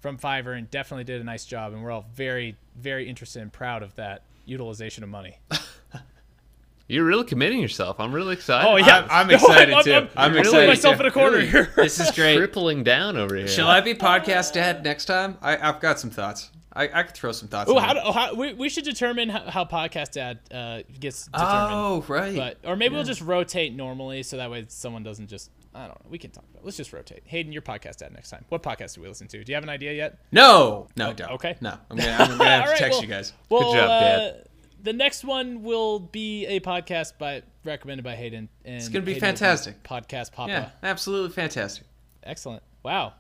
[0.01, 3.53] from Fiverr and definitely did a nice job, and we're all very very interested and
[3.53, 5.39] proud of that utilization of money.
[6.89, 7.99] You're really committing yourself.
[8.01, 8.69] I'm really excited.
[8.69, 9.95] Oh yeah, I'm, I'm excited I'm, too.
[9.95, 11.03] I'm, I'm, I'm excited putting myself too.
[11.03, 11.49] in a corner Really?
[11.49, 11.73] here.
[11.77, 12.37] This is great.
[12.37, 13.49] Tripling down over here.
[13.49, 15.39] Shall I be podcast dad next time?
[15.41, 16.51] I, I've got some thoughts.
[16.75, 17.71] I, I could throw some thoughts.
[17.71, 20.83] Oh, on how, do- oh, how we, we should determine how, how podcast ad uh,
[21.01, 21.73] gets determined.
[21.73, 22.35] Oh, right.
[22.37, 25.51] But or maybe we'll just rotate normally, so that way someone doesn't just.
[25.75, 26.11] I don't know.
[26.11, 26.63] We can talk about.
[26.63, 26.65] it.
[26.67, 27.23] Let's just rotate.
[27.25, 28.45] Hayden, your podcast ad next time.
[28.51, 29.43] What podcast do we listen to?
[29.43, 30.19] Do you have an idea yet?
[30.31, 31.31] no, no, I don't.
[31.31, 31.57] Oh, okay.
[31.61, 33.33] No, I'm gonna, I'm gonna have All to text well- you guys.
[33.49, 34.49] Well, job, uh, Dad.
[34.83, 38.49] The next one will be a podcast by recommended by Hayden.
[38.65, 39.83] And it's gonna be fantastic.
[39.85, 40.51] Podcast Papa.
[40.51, 41.85] Yeah, absolutely fantastic.
[42.25, 42.63] Excellent.
[42.83, 43.15] Wow.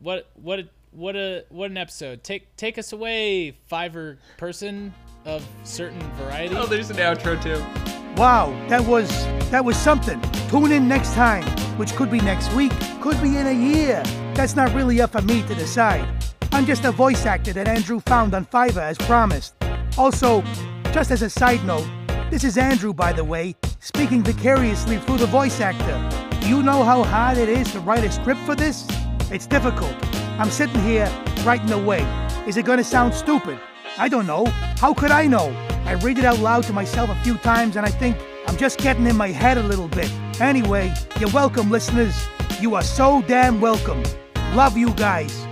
[0.00, 2.24] What what a, what a what an episode.
[2.24, 4.92] Take take us away, Fiverr person
[5.24, 6.56] of certain variety.
[6.56, 7.64] Oh, there's an outro too.
[8.16, 9.10] Wow, that was
[9.50, 10.18] that was something.
[10.48, 11.44] Tune in next time,
[11.76, 14.02] which could be next week, could be in a year.
[14.34, 16.08] That's not really up for me to decide.
[16.50, 19.54] I'm just a voice actor that Andrew found on Fiverr as promised.
[19.98, 20.42] Also,
[20.92, 21.86] just as a side note,
[22.30, 25.98] this is Andrew, by the way, speaking vicariously through the voice actor.
[26.40, 28.86] Do you know how hard it is to write a script for this?
[29.30, 29.94] It's difficult.
[30.40, 31.06] I'm sitting here
[31.44, 32.00] writing away.
[32.46, 33.60] Is it gonna sound stupid?
[33.98, 34.46] I don't know.
[34.80, 35.54] How could I know?
[35.86, 38.16] I read it out loud to myself a few times and I think
[38.48, 40.10] I'm just getting in my head a little bit.
[40.40, 42.26] Anyway, you're welcome, listeners.
[42.60, 44.02] You are so damn welcome.
[44.54, 45.45] Love you guys.